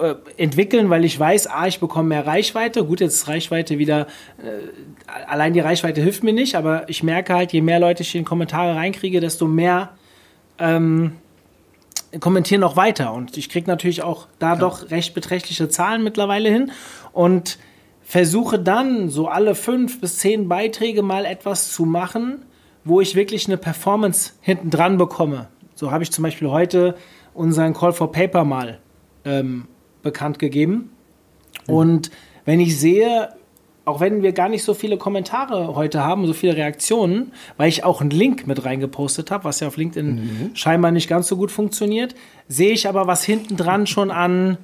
äh, 0.00 0.14
entwickeln, 0.38 0.88
weil 0.88 1.04
ich 1.04 1.20
weiß, 1.20 1.48
ah, 1.48 1.66
ich 1.66 1.78
bekomme 1.78 2.08
mehr 2.08 2.26
Reichweite. 2.26 2.86
Gut, 2.86 3.00
jetzt 3.00 3.16
ist 3.16 3.28
Reichweite 3.28 3.78
wieder, 3.78 4.06
äh, 4.42 5.26
allein 5.26 5.52
die 5.52 5.60
Reichweite 5.60 6.00
hilft 6.00 6.24
mir 6.24 6.32
nicht, 6.32 6.54
aber 6.54 6.88
ich 6.88 7.02
merke 7.02 7.34
halt, 7.34 7.52
je 7.52 7.60
mehr 7.60 7.80
Leute 7.80 8.02
ich 8.02 8.14
in 8.14 8.24
Kommentare 8.24 8.76
reinkriege, 8.76 9.20
desto 9.20 9.46
mehr 9.46 9.90
ähm, 10.58 11.16
kommentieren 12.20 12.62
auch 12.62 12.76
weiter. 12.76 13.12
Und 13.12 13.36
ich 13.36 13.48
kriege 13.48 13.68
natürlich 13.68 14.02
auch 14.02 14.28
da 14.38 14.54
ja. 14.54 14.56
doch 14.56 14.90
recht 14.90 15.14
beträchtliche 15.14 15.68
Zahlen 15.68 16.02
mittlerweile 16.02 16.48
hin 16.48 16.72
und 17.12 17.58
versuche 18.02 18.58
dann 18.58 19.10
so 19.10 19.28
alle 19.28 19.54
fünf 19.54 20.00
bis 20.00 20.18
zehn 20.18 20.48
Beiträge 20.48 21.02
mal 21.02 21.24
etwas 21.24 21.72
zu 21.72 21.84
machen, 21.84 22.46
wo 22.84 23.00
ich 23.00 23.14
wirklich 23.14 23.46
eine 23.46 23.58
Performance 23.58 24.32
hinten 24.40 24.70
dran 24.70 24.96
bekomme. 24.96 25.48
So 25.74 25.90
habe 25.90 26.02
ich 26.02 26.10
zum 26.10 26.22
Beispiel 26.22 26.48
heute 26.48 26.96
unseren 27.34 27.74
Call 27.74 27.92
for 27.92 28.10
Paper 28.10 28.44
mal 28.44 28.78
ähm, 29.24 29.68
bekannt 30.02 30.38
gegeben. 30.38 30.90
Mhm. 31.66 31.74
Und 31.74 32.10
wenn 32.46 32.60
ich 32.60 32.78
sehe, 32.78 33.28
auch 33.88 34.00
wenn 34.00 34.22
wir 34.22 34.32
gar 34.32 34.50
nicht 34.50 34.62
so 34.62 34.74
viele 34.74 34.98
Kommentare 34.98 35.74
heute 35.74 36.04
haben, 36.04 36.26
so 36.26 36.34
viele 36.34 36.56
Reaktionen, 36.56 37.32
weil 37.56 37.68
ich 37.70 37.84
auch 37.84 38.02
einen 38.02 38.10
Link 38.10 38.46
mit 38.46 38.64
reingepostet 38.64 39.30
habe, 39.30 39.44
was 39.44 39.60
ja 39.60 39.68
auf 39.68 39.78
LinkedIn 39.78 40.06
mhm. 40.06 40.50
scheinbar 40.54 40.90
nicht 40.90 41.08
ganz 41.08 41.26
so 41.26 41.36
gut 41.36 41.50
funktioniert, 41.50 42.14
sehe 42.48 42.72
ich 42.72 42.86
aber, 42.86 43.06
was 43.06 43.24
hinten 43.24 43.56
dran 43.56 43.86
schon 43.86 44.10
an, 44.10 44.58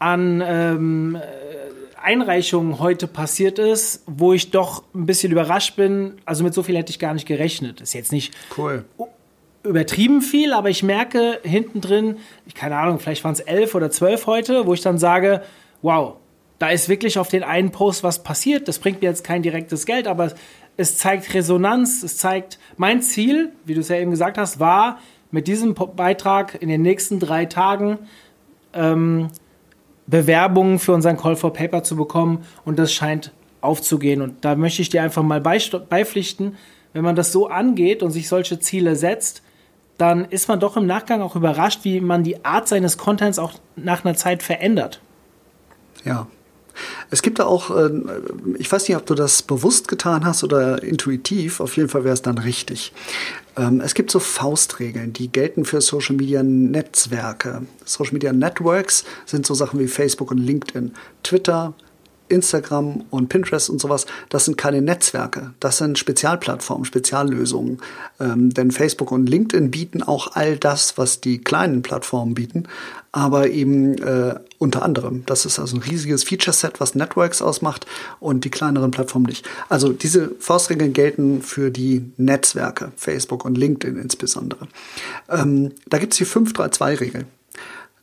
an 0.00 0.42
ähm, 0.44 1.18
Einreichungen 2.02 2.80
heute 2.80 3.06
passiert 3.06 3.60
ist, 3.60 4.02
wo 4.06 4.32
ich 4.32 4.50
doch 4.50 4.82
ein 4.92 5.06
bisschen 5.06 5.30
überrascht 5.30 5.76
bin. 5.76 6.14
Also 6.24 6.42
mit 6.42 6.52
so 6.52 6.64
viel 6.64 6.76
hätte 6.76 6.90
ich 6.90 6.98
gar 6.98 7.14
nicht 7.14 7.26
gerechnet. 7.26 7.80
Ist 7.80 7.94
jetzt 7.94 8.12
nicht 8.12 8.34
cool 8.58 8.84
übertrieben 9.62 10.22
viel, 10.22 10.52
aber 10.52 10.70
ich 10.70 10.84
merke 10.84 11.40
hinten 11.42 11.80
drin, 11.80 12.18
keine 12.54 12.76
Ahnung, 12.76 13.00
vielleicht 13.00 13.24
waren 13.24 13.32
es 13.32 13.40
elf 13.40 13.74
oder 13.74 13.90
zwölf 13.90 14.28
heute, 14.28 14.64
wo 14.64 14.74
ich 14.74 14.80
dann 14.80 14.96
sage, 14.96 15.42
wow, 15.82 16.14
da 16.58 16.70
ist 16.70 16.88
wirklich 16.88 17.18
auf 17.18 17.28
den 17.28 17.42
einen 17.42 17.70
Post 17.70 18.02
was 18.02 18.22
passiert. 18.22 18.68
Das 18.68 18.78
bringt 18.78 19.02
mir 19.02 19.08
jetzt 19.08 19.24
kein 19.24 19.42
direktes 19.42 19.86
Geld, 19.86 20.06
aber 20.06 20.32
es 20.76 20.96
zeigt 20.98 21.32
Resonanz, 21.34 22.02
es 22.02 22.16
zeigt, 22.16 22.58
mein 22.76 23.02
Ziel, 23.02 23.52
wie 23.64 23.74
du 23.74 23.80
es 23.80 23.88
ja 23.88 23.96
eben 23.96 24.10
gesagt 24.10 24.38
hast, 24.38 24.60
war, 24.60 24.98
mit 25.30 25.48
diesem 25.48 25.74
Beitrag 25.74 26.60
in 26.60 26.68
den 26.68 26.82
nächsten 26.82 27.18
drei 27.18 27.46
Tagen 27.46 27.98
ähm, 28.72 29.28
Bewerbungen 30.06 30.78
für 30.78 30.92
unseren 30.92 31.16
Call 31.16 31.36
for 31.36 31.52
Paper 31.52 31.82
zu 31.82 31.96
bekommen 31.96 32.44
und 32.64 32.78
das 32.78 32.92
scheint 32.92 33.32
aufzugehen. 33.60 34.22
Und 34.22 34.44
da 34.44 34.54
möchte 34.54 34.82
ich 34.82 34.88
dir 34.88 35.02
einfach 35.02 35.22
mal 35.22 35.40
beipflichten, 35.40 36.56
wenn 36.92 37.04
man 37.04 37.16
das 37.16 37.32
so 37.32 37.48
angeht 37.48 38.02
und 38.02 38.10
sich 38.10 38.28
solche 38.28 38.60
Ziele 38.60 38.96
setzt, 38.96 39.42
dann 39.98 40.26
ist 40.26 40.48
man 40.48 40.60
doch 40.60 40.76
im 40.76 40.86
Nachgang 40.86 41.22
auch 41.22 41.36
überrascht, 41.36 41.80
wie 41.82 42.00
man 42.00 42.22
die 42.22 42.44
Art 42.44 42.68
seines 42.68 42.98
Contents 42.98 43.38
auch 43.38 43.54
nach 43.76 44.04
einer 44.04 44.14
Zeit 44.14 44.42
verändert. 44.42 45.00
Ja. 46.04 46.28
Es 47.10 47.22
gibt 47.22 47.38
da 47.38 47.46
auch, 47.46 47.70
äh, 47.70 47.90
ich 48.58 48.70
weiß 48.70 48.88
nicht, 48.88 48.96
ob 48.96 49.06
du 49.06 49.14
das 49.14 49.42
bewusst 49.42 49.88
getan 49.88 50.24
hast 50.24 50.44
oder 50.44 50.82
intuitiv, 50.82 51.60
auf 51.60 51.76
jeden 51.76 51.88
Fall 51.88 52.04
wäre 52.04 52.14
es 52.14 52.22
dann 52.22 52.38
richtig. 52.38 52.92
Ähm, 53.56 53.80
es 53.80 53.94
gibt 53.94 54.10
so 54.10 54.18
Faustregeln, 54.18 55.12
die 55.12 55.28
gelten 55.28 55.64
für 55.64 55.80
Social 55.80 56.16
Media 56.16 56.42
Netzwerke. 56.42 57.62
Social 57.84 58.12
Media 58.12 58.32
Networks 58.32 59.04
sind 59.24 59.46
so 59.46 59.54
Sachen 59.54 59.80
wie 59.80 59.88
Facebook 59.88 60.30
und 60.30 60.38
LinkedIn. 60.38 60.92
Twitter, 61.22 61.74
Instagram 62.28 63.04
und 63.10 63.28
Pinterest 63.28 63.70
und 63.70 63.80
sowas, 63.80 64.06
das 64.28 64.44
sind 64.44 64.56
keine 64.56 64.82
Netzwerke, 64.82 65.52
das 65.60 65.78
sind 65.78 65.98
Spezialplattformen, 65.98 66.84
Speziallösungen. 66.84 67.80
Ähm, 68.20 68.50
denn 68.50 68.70
Facebook 68.70 69.12
und 69.12 69.28
LinkedIn 69.28 69.70
bieten 69.70 70.02
auch 70.02 70.34
all 70.34 70.56
das, 70.56 70.98
was 70.98 71.20
die 71.20 71.38
kleinen 71.38 71.82
Plattformen 71.82 72.34
bieten, 72.34 72.64
aber 73.12 73.48
eben 73.50 73.98
äh, 73.98 74.34
unter 74.58 74.82
anderem. 74.82 75.24
Das 75.26 75.46
ist 75.46 75.58
also 75.58 75.76
ein 75.76 75.82
riesiges 75.82 76.24
Feature-Set, 76.24 76.80
was 76.80 76.94
Networks 76.94 77.42
ausmacht 77.42 77.86
und 78.20 78.44
die 78.44 78.50
kleineren 78.50 78.90
Plattformen 78.90 79.26
nicht. 79.26 79.48
Also 79.68 79.92
diese 79.92 80.32
Faustregeln 80.38 80.92
gelten 80.92 81.42
für 81.42 81.70
die 81.70 82.10
Netzwerke, 82.16 82.92
Facebook 82.96 83.44
und 83.44 83.56
LinkedIn 83.56 83.98
insbesondere. 83.98 84.68
Ähm, 85.28 85.72
da 85.86 85.98
gibt 85.98 86.12
es 86.12 86.18
die 86.18 86.26
532-Regel. 86.26 87.26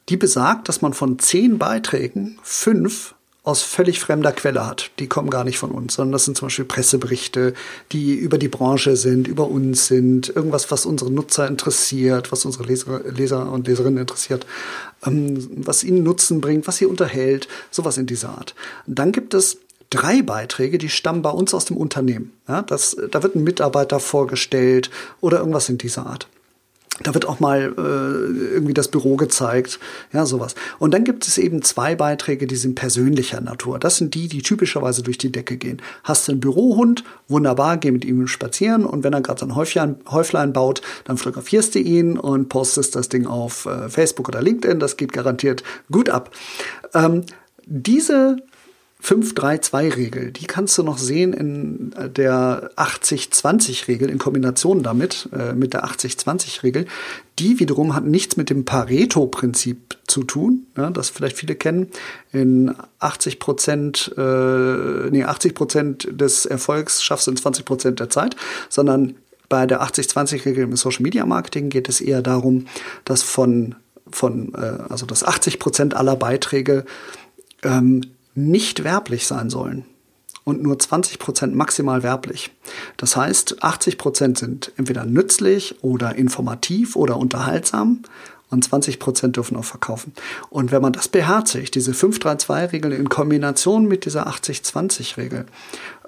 Die 0.10 0.18
besagt, 0.18 0.68
dass 0.68 0.82
man 0.82 0.94
von 0.94 1.18
zehn 1.20 1.58
Beiträgen 1.58 2.38
fünf 2.44 3.16
aus 3.44 3.62
völlig 3.62 4.00
fremder 4.00 4.32
Quelle 4.32 4.66
hat. 4.66 4.92
Die 5.00 5.08
kommen 5.08 5.30
gar 5.30 5.44
nicht 5.44 5.58
von 5.58 5.72
uns, 5.72 5.96
sondern 5.96 6.14
das 6.14 6.26
sind 6.26 6.38
zum 6.38 6.48
Beispiel 6.48 6.66
Presseberichte, 6.66 7.54
die 7.92 8.14
über 8.16 8.38
die 8.38 8.48
Branche 8.48 8.96
sind, 8.96 9.28
über 9.28 9.50
uns 9.50 9.88
sind, 9.88 10.30
irgendwas, 10.30 10.72
was 10.72 10.86
unsere 10.86 11.12
Nutzer 11.12 11.46
interessiert, 11.48 12.32
was 12.32 12.46
unsere 12.46 12.64
Leser, 12.64 13.02
Leser 13.04 13.52
und 13.52 13.68
Leserinnen 13.68 14.00
interessiert, 14.00 14.46
ähm, 15.06 15.50
was 15.58 15.84
ihnen 15.84 16.04
Nutzen 16.04 16.40
bringt, 16.40 16.68
was 16.68 16.78
sie 16.78 16.86
unterhält, 16.86 17.50
sowas 17.70 17.98
in 17.98 18.06
dieser 18.06 18.30
Art. 18.30 18.56
dann 18.88 19.12
gibt 19.12 19.34
es 19.34 19.58
drei 19.90 20.22
Beiträge, 20.22 20.78
die 20.78 20.90
stammen 20.90 21.22
bei 21.22 21.30
uns 21.30 21.54
aus 21.54 21.66
dem 21.66 21.78
Unternehmen. 21.78 22.34
Ja, 22.48 22.62
das, 22.64 22.98
da 23.12 23.22
wird 23.22 23.36
ein 23.36 23.44
Mitarbeiter 23.44 24.00
vorgestellt 24.00 24.90
oder 25.22 25.40
irgendwas 25.40 25.70
in 25.70 25.78
dieser 25.78 26.08
Art. 26.08 26.28
Da 27.02 27.16
wird 27.16 27.28
auch 27.28 27.40
mal 27.40 27.74
äh, 27.76 28.54
irgendwie 28.54 28.76
das 28.76 28.88
Büro 28.88 29.16
gezeigt, 29.16 29.80
ja, 30.12 30.28
sowas. 30.28 30.54
Und 30.78 30.94
dann 30.94 31.04
gibt 31.04 31.26
es 31.26 31.40
eben 31.40 31.64
zwei 31.64 31.96
Beiträge, 31.96 32.46
die 32.46 32.56
sind 32.56 32.76
persönlicher 32.76 33.42
Natur. 33.42 33.80
Das 33.80 33.98
sind 33.98 34.14
die, 34.14 34.28
die 34.28 34.44
typischerweise 34.44 35.02
durch 35.02 35.18
die 35.18 35.32
Decke 35.32 35.58
gehen. 35.58 35.82
Hast 36.04 36.28
du 36.28 36.34
einen 36.34 36.40
Bürohund, 36.40 37.04
wunderbar, 37.28 37.78
geh 37.78 37.90
mit 37.90 38.06
ihm 38.06 38.28
spazieren 38.28 38.86
und 38.86 39.04
wenn 39.04 39.14
er 39.14 39.22
gerade 39.22 39.40
so 39.40 39.48
ein 39.48 39.56
Häuflein, 39.56 39.96
Häuflein 40.08 40.54
baut, 40.54 40.84
dann 41.06 41.18
fotografierst 41.18 41.74
du 41.74 41.80
ihn 41.80 42.20
und 42.20 42.50
postest 42.50 42.96
das 42.96 43.10
Ding 43.10 43.26
auf 43.26 43.66
äh, 43.66 43.90
Facebook 43.90 44.28
oder 44.28 44.44
LinkedIn. 44.44 44.80
Das 44.80 44.96
geht 44.96 45.14
garantiert 45.14 45.64
gut 45.92 46.10
ab. 46.10 46.30
Ähm, 46.94 47.24
diese 47.66 48.38
5-3-2-Regel, 49.04 50.32
die 50.32 50.46
kannst 50.46 50.78
du 50.78 50.84
noch 50.84 50.98
sehen 50.98 51.34
in 51.34 51.94
der 52.16 52.72
80-20-Regel 52.78 54.10
in 54.10 54.18
Kombination 54.18 54.82
damit, 54.82 55.28
äh, 55.34 55.54
mit 55.54 55.74
der 55.74 55.84
80-20-Regel. 55.86 56.86
Die 57.38 57.60
wiederum 57.60 57.96
hat 57.96 58.06
nichts 58.06 58.38
mit 58.38 58.50
dem 58.50 58.64
Pareto-Prinzip 58.64 59.98
zu 60.08 60.24
tun, 60.24 60.68
ja, 60.78 60.90
das 60.90 61.10
vielleicht 61.10 61.38
viele 61.38 61.56
kennen. 61.56 61.90
In 62.32 62.74
80 63.00 63.40
Prozent, 63.40 64.14
äh, 64.18 65.10
nee, 65.10 65.26
80 65.26 65.54
Prozent 65.54 66.08
des 66.10 66.46
Erfolgs 66.46 67.04
schaffst 67.04 67.28
du 67.28 67.32
in 67.32 67.38
20 67.38 67.66
Prozent 67.66 68.00
der 68.00 68.10
Zeit, 68.10 68.38
sondern 68.70 69.16
bei 69.50 69.66
der 69.66 69.84
80-20-Regel 69.84 70.64
im 70.64 70.78
Social 70.78 71.04
Media 71.04 71.26
Marketing 71.26 71.70
geht 71.70 71.90
es 71.90 72.00
eher 72.00 72.22
darum, 72.22 72.68
dass 73.04 73.22
von, 73.22 73.76
von 74.10 74.54
äh, 74.54 74.82
also 74.88 75.06
dass 75.06 75.26
80 75.26 75.60
Prozent 75.60 75.94
aller 75.94 76.16
Beiträge 76.16 76.86
ähm, 77.64 78.02
nicht 78.36 78.84
werblich 78.84 79.28
sein 79.28 79.50
sollen 79.50 79.86
und 80.44 80.62
nur 80.62 80.78
20 80.78 81.20
Prozent 81.20 81.56
maximal 81.56 82.04
werblich. 82.04 82.52
Das 82.98 83.16
heißt, 83.16 83.64
80 83.64 83.98
Prozent 83.98 84.38
sind 84.38 84.72
entweder 84.78 85.06
nützlich 85.06 85.84
oder 85.84 86.16
informativ 86.16 86.96
oder 86.96 87.18
unterhaltsam 87.18 88.04
und 88.50 88.64
20 88.64 89.00
Prozent 89.00 89.36
dürfen 89.36 89.58
auch 89.58 89.66
verkaufen. 89.66 90.14
Und 90.50 90.72
wenn 90.72 90.82
man 90.82 90.94
das 90.94 91.08
beherzigt, 91.08 91.76
diese 91.76 91.92
5-3-2-Regel 91.92 92.92
in 92.92 93.10
Kombination 93.10 93.88
mit 93.88 94.06
dieser 94.06 94.28
80-20-Regel, 94.28 95.46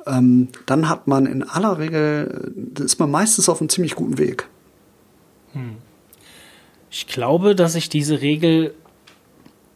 ähm, 0.05 0.49
dann 0.65 0.87
hat 0.87 1.07
man 1.07 1.25
in 1.25 1.43
aller 1.43 1.79
Regel, 1.79 2.53
ist 2.79 2.99
man 2.99 3.09
meistens 3.09 3.49
auf 3.49 3.61
einem 3.61 3.69
ziemlich 3.69 3.95
guten 3.95 4.17
Weg. 4.17 4.47
Hm. 5.53 5.77
Ich 6.91 7.07
glaube, 7.07 7.55
dass 7.55 7.75
ich 7.75 7.89
diese 7.89 8.21
Regel 8.21 8.73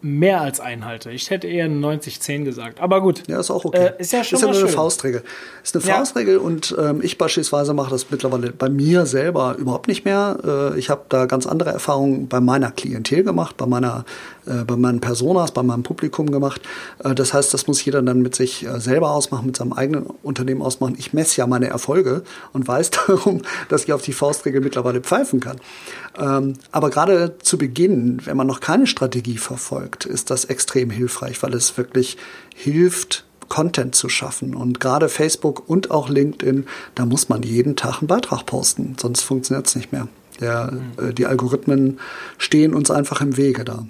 mehr 0.02 0.40
als 0.40 0.62
einhalte. 0.62 1.12
Ich 1.12 1.30
hätte 1.30 1.48
eher 1.48 1.68
90-10 1.68 2.46
gesagt. 2.46 2.80
Aber 2.80 3.02
gut. 3.02 3.24
Ja, 3.28 3.40
ist 3.40 3.52
auch 3.52 3.66
okay. 3.66 3.92
Äh, 3.98 4.02
ist 4.02 4.14
ja 4.14 4.24
schon 4.24 4.38
ist 4.38 4.42
ja 4.42 4.48
mal 4.48 4.54
nur 4.54 4.62
eine 4.62 4.70
schön. 4.70 4.78
Faustregel. 4.78 5.24
Ist 5.62 5.76
eine 5.76 5.84
Faustregel 5.84 6.38
und 6.38 6.74
ähm, 6.80 7.02
ich 7.04 7.18
beispielsweise 7.18 7.74
mache 7.74 7.90
das 7.90 8.10
mittlerweile 8.10 8.52
bei 8.52 8.70
mir 8.70 9.06
selber 9.06 9.56
überhaupt 9.58 9.90
nicht 9.90 10.06
mehr. 10.06 10.38
Äh, 10.74 10.80
ich 10.80 10.90
habe 10.90 11.02
da 11.10 11.26
ganz 11.26 11.46
andere 11.46 11.72
Erfahrungen 11.72 12.30
bei 12.30 12.40
meiner 12.40 12.72
Klientel 12.72 13.24
gemacht, 13.24 13.58
bei 13.58 13.66
meiner, 13.66 14.06
äh, 14.46 14.64
bei 14.64 14.78
meinen 14.78 15.02
Personas, 15.02 15.52
bei 15.52 15.64
meinem 15.64 15.84
Publikum 15.84 16.32
gemacht. 16.32 16.62
Äh, 17.04 17.14
das 17.14 17.34
heißt, 17.34 17.54
das 17.54 17.68
muss 17.68 17.84
jeder 17.84 18.02
dann 18.02 18.22
mit 18.22 18.36
sich 18.36 18.66
äh, 18.66 18.80
selber 18.80 19.12
ausmachen, 19.12 19.48
mit 19.48 19.58
seinem 19.58 19.74
eigenen 19.74 20.06
Unternehmen 20.24 20.62
ausmachen. 20.62 20.96
Ich 20.98 21.12
messe 21.12 21.42
ja 21.42 21.48
meine 21.48 21.68
Erfolge 21.68 22.24
und 22.54 22.66
weiß 22.66 22.92
darum, 23.08 23.42
dass 23.68 23.84
ich 23.84 23.92
auf 23.92 24.02
die 24.02 24.14
Faustregel 24.14 24.62
mittlerweile 24.62 25.02
pfeifen 25.02 25.42
kann. 25.42 25.58
Ähm, 26.18 26.54
aber 26.72 26.90
gerade 26.90 27.38
zu 27.40 27.58
Beginn, 27.58 28.22
wenn 28.24 28.38
man 28.38 28.48
noch 28.48 28.62
keine 28.62 28.88
Strategie 28.88 29.38
verfolgt, 29.38 29.89
ist 30.06 30.30
das 30.30 30.46
extrem 30.46 30.90
hilfreich, 30.90 31.42
weil 31.44 31.54
es 31.54 31.78
wirklich 31.78 32.18
hilft, 32.56 33.26
Content 33.50 33.96
zu 33.96 34.10
schaffen. 34.10 34.56
Und 34.56 34.80
gerade 34.80 35.10
Facebook 35.10 35.68
und 35.68 35.92
auch 35.92 36.08
LinkedIn, 36.08 36.66
da 36.96 37.06
muss 37.06 37.30
man 37.30 37.44
jeden 37.44 37.76
Tag 37.76 38.00
einen 38.00 38.08
Beitrag 38.08 38.46
posten, 38.46 38.96
sonst 39.00 39.22
funktioniert 39.22 39.68
es 39.68 39.76
nicht 39.76 39.92
mehr. 39.92 40.08
Der, 40.40 40.72
äh, 40.98 41.14
die 41.14 41.26
Algorithmen 41.26 42.00
stehen 42.38 42.74
uns 42.74 42.92
einfach 42.92 43.22
im 43.22 43.36
Wege 43.36 43.66
da. 43.66 43.86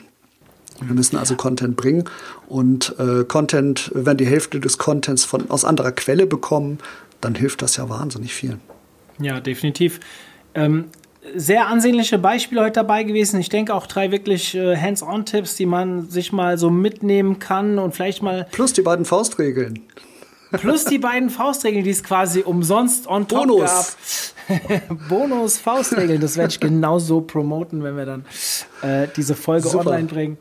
Wir 0.82 0.96
müssen 0.96 1.18
also 1.18 1.36
Content 1.36 1.76
bringen 1.76 2.06
und 2.48 2.96
äh, 3.00 3.26
Content, 3.26 3.92
wenn 3.94 4.16
die 4.16 4.26
Hälfte 4.26 4.62
des 4.62 4.78
Contents 4.78 5.26
von, 5.26 5.52
aus 5.52 5.66
anderer 5.66 5.92
Quelle 5.92 6.26
bekommen, 6.26 6.80
dann 7.20 7.36
hilft 7.36 7.62
das 7.62 7.76
ja 7.76 7.90
wahnsinnig 7.90 8.34
viel. 8.34 8.58
Ja, 9.20 9.42
definitiv. 9.42 10.00
Ähm, 10.56 10.86
sehr 11.36 11.68
ansehnliche 11.68 12.18
Beispiele 12.18 12.62
heute 12.62 12.74
dabei 12.74 13.04
gewesen. 13.04 13.40
Ich 13.40 13.50
denke 13.50 13.74
auch 13.74 13.88
drei 13.88 14.12
wirklich 14.12 14.56
äh, 14.56 14.78
Hands-on-Tipps, 14.78 15.56
die 15.56 15.66
man 15.66 16.10
sich 16.10 16.32
mal 16.32 16.58
so 16.58 16.70
mitnehmen 16.70 17.40
kann 17.40 17.80
und 17.80 17.94
vielleicht 17.94 18.24
mal. 18.24 18.48
Plus 18.52 18.74
die 18.74 18.82
beiden 18.82 19.06
Faustregeln. 19.06 19.82
Plus 20.52 20.86
die 20.86 20.98
beiden 20.98 21.30
Faustregeln, 21.30 21.84
die 21.84 21.92
es 21.92 22.04
quasi 22.04 22.42
umsonst 22.42 23.08
on 23.08 23.28
top 23.28 23.48
Bonus. 23.48 23.96
gab. 24.48 25.00
Bonus 25.10 25.60
Faustregeln, 25.60 26.20
das 26.20 26.38
werde 26.38 26.52
ich 26.52 26.60
genauso 26.60 27.22
promoten, 27.22 27.84
wenn 27.84 27.96
wir 27.96 28.06
dann 28.06 28.26
äh, 28.82 29.08
diese 29.16 29.36
Folge 29.36 29.68
Super. 29.68 29.92
online 29.92 30.08
bringen. 30.08 30.38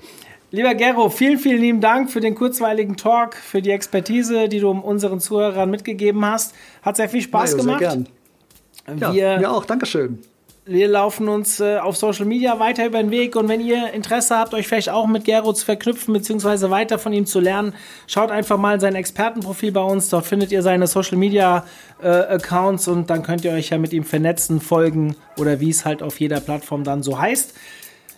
Lieber 0.51 0.75
Gero, 0.75 1.11
vielen, 1.11 1.39
vielen 1.39 1.61
lieben 1.61 1.81
Dank 1.83 2.11
für 2.11 2.21
den 2.21 2.35
kurzweiligen 2.35 2.97
Talk, 2.97 3.35
für 3.35 3.61
die 3.61 3.71
Expertise, 3.71 4.49
die 4.49 4.61
du 4.61 4.71
unseren 4.71 5.21
Zuhörern 5.21 5.71
mitgegeben 5.71 6.25
hast. 6.25 6.55
Hat 6.81 6.97
sehr 6.97 7.11
viel 7.11 7.21
Spaß 7.21 7.57
Mario, 7.57 7.65
gemacht. 7.65 7.81
Sehr 7.81 8.95
gern. 8.95 8.99
Ja, 8.99 9.13
Wir 9.13 9.39
mir 9.41 9.51
auch. 9.51 9.67
Dankeschön. 9.67 10.21
Wir 10.69 10.87
laufen 10.87 11.29
uns 11.29 11.61
äh, 11.61 11.79
auf 11.79 11.97
Social 11.97 12.27
Media 12.27 12.59
weiter 12.59 12.85
über 12.85 12.99
den 12.99 13.11
Weg 13.11 13.37
und 13.37 13.49
wenn 13.49 13.61
ihr 13.61 13.91
Interesse 13.95 14.37
habt, 14.37 14.53
euch 14.53 14.69
vielleicht 14.69 14.91
auch 14.91 15.07
mit 15.07 15.25
Gero 15.25 15.55
zu 15.55 15.65
verknüpfen 15.65 16.13
beziehungsweise 16.13 16.71
weiter 16.71 16.99
von 16.99 17.15
ihm 17.15 17.25
zu 17.25 17.41
lernen, 17.41 17.75
schaut 18.07 18.31
einfach 18.31 18.59
mal 18.59 18.75
in 18.75 18.81
sein 18.81 18.95
Expertenprofil 18.95 19.73
bei 19.73 19.81
uns. 19.81 20.11
Dort 20.11 20.27
findet 20.27 20.53
ihr 20.53 20.63
seine 20.63 20.87
Social 20.87 21.17
Media 21.17 21.65
äh, 22.03 22.09
Accounts 22.09 22.87
und 22.87 23.09
dann 23.09 23.23
könnt 23.23 23.47
ihr 23.47 23.53
euch 23.53 23.71
ja 23.71 23.79
mit 23.79 23.95
ihm 23.95 24.05
vernetzen, 24.05 24.61
folgen 24.61 25.17
oder 25.39 25.59
wie 25.59 25.71
es 25.71 25.87
halt 25.87 26.03
auf 26.03 26.21
jeder 26.21 26.41
Plattform 26.41 26.85
dann 26.85 27.03
so 27.03 27.19
heißt. 27.19 27.55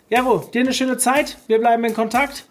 Gero, 0.09 0.39
dir 0.53 0.63
eine 0.63 0.73
schöne 0.73 0.99
Zeit. 0.99 1.39
Wir 1.47 1.61
bleiben 1.61 1.85
in 1.85 1.95
Kontakt 1.95 2.47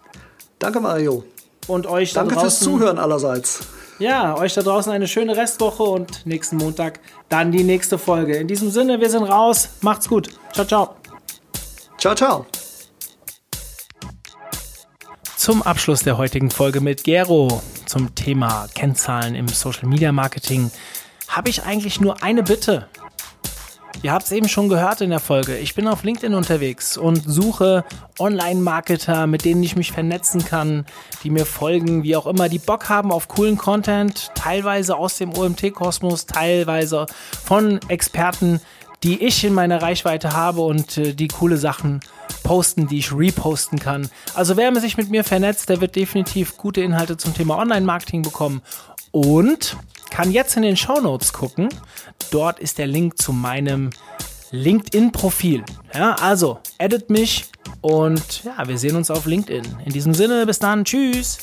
Danke, 0.58 0.80
Mario. 0.80 1.24
und 1.66 1.86
euch 1.86 2.14
da 2.14 2.20
Danke 2.20 2.40
fürs. 2.40 2.60
Zuhören 2.60 2.98
allerseits. 2.98 3.66
Ja, 4.00 4.34
euch 4.38 4.54
da 4.54 4.62
draußen 4.62 4.90
eine 4.90 5.06
schöne 5.06 5.36
Restwoche 5.36 5.82
und 5.82 6.24
nächsten 6.24 6.56
Montag 6.56 7.00
dann 7.28 7.52
die 7.52 7.64
nächste 7.64 7.98
Folge. 7.98 8.34
In 8.36 8.48
diesem 8.48 8.70
Sinne, 8.70 8.98
wir 8.98 9.10
sind 9.10 9.24
raus. 9.24 9.68
Macht's 9.82 10.08
gut. 10.08 10.30
Ciao, 10.54 10.66
ciao. 10.66 10.96
Ciao, 11.98 12.14
ciao. 12.14 12.46
Zum 15.36 15.62
Abschluss 15.62 16.00
der 16.00 16.16
heutigen 16.16 16.50
Folge 16.50 16.80
mit 16.80 17.04
Gero 17.04 17.60
zum 17.84 18.14
Thema 18.14 18.68
Kennzahlen 18.74 19.34
im 19.34 19.48
Social 19.48 19.86
Media 19.86 20.12
Marketing 20.12 20.70
habe 21.28 21.50
ich 21.50 21.64
eigentlich 21.64 22.00
nur 22.00 22.22
eine 22.22 22.42
Bitte. 22.42 22.88
Ihr 24.02 24.12
habt 24.12 24.24
es 24.24 24.32
eben 24.32 24.48
schon 24.48 24.70
gehört 24.70 25.02
in 25.02 25.10
der 25.10 25.20
Folge. 25.20 25.58
Ich 25.58 25.74
bin 25.74 25.86
auf 25.86 26.04
LinkedIn 26.04 26.32
unterwegs 26.32 26.96
und 26.96 27.22
suche 27.26 27.84
Online-Marketer, 28.18 29.26
mit 29.26 29.44
denen 29.44 29.62
ich 29.62 29.76
mich 29.76 29.92
vernetzen 29.92 30.42
kann, 30.42 30.86
die 31.22 31.28
mir 31.28 31.44
folgen, 31.44 32.02
wie 32.02 32.16
auch 32.16 32.26
immer, 32.26 32.48
die 32.48 32.58
Bock 32.58 32.88
haben 32.88 33.12
auf 33.12 33.28
coolen 33.28 33.58
Content, 33.58 34.30
teilweise 34.34 34.96
aus 34.96 35.18
dem 35.18 35.36
OMT-Kosmos, 35.36 36.24
teilweise 36.24 37.04
von 37.44 37.78
Experten, 37.88 38.62
die 39.02 39.22
ich 39.22 39.44
in 39.44 39.52
meiner 39.52 39.82
Reichweite 39.82 40.32
habe 40.32 40.62
und 40.62 40.96
äh, 40.96 41.12
die 41.12 41.28
coole 41.28 41.58
Sachen 41.58 42.00
posten, 42.42 42.86
die 42.86 42.98
ich 42.98 43.12
reposten 43.12 43.78
kann. 43.78 44.08
Also 44.34 44.56
wer 44.56 44.74
sich 44.80 44.96
mit 44.96 45.10
mir 45.10 45.24
vernetzt, 45.24 45.68
der 45.68 45.82
wird 45.82 45.94
definitiv 45.94 46.56
gute 46.56 46.80
Inhalte 46.80 47.18
zum 47.18 47.34
Thema 47.34 47.58
Online-Marketing 47.58 48.22
bekommen 48.22 48.62
und 49.10 49.76
kann 50.10 50.30
jetzt 50.30 50.56
in 50.56 50.62
den 50.62 50.76
Shownotes 50.76 51.32
gucken. 51.32 51.68
Dort 52.30 52.58
ist 52.58 52.78
der 52.78 52.86
Link 52.86 53.18
zu 53.18 53.32
meinem 53.32 53.90
LinkedIn-Profil. 54.50 55.64
Ja, 55.94 56.14
also, 56.14 56.58
edit 56.78 57.08
mich 57.10 57.46
und 57.80 58.44
ja, 58.44 58.66
wir 58.66 58.78
sehen 58.78 58.96
uns 58.96 59.10
auf 59.10 59.26
LinkedIn. 59.26 59.64
In 59.84 59.92
diesem 59.92 60.14
Sinne, 60.14 60.44
bis 60.46 60.58
dann, 60.58 60.84
tschüss. 60.84 61.38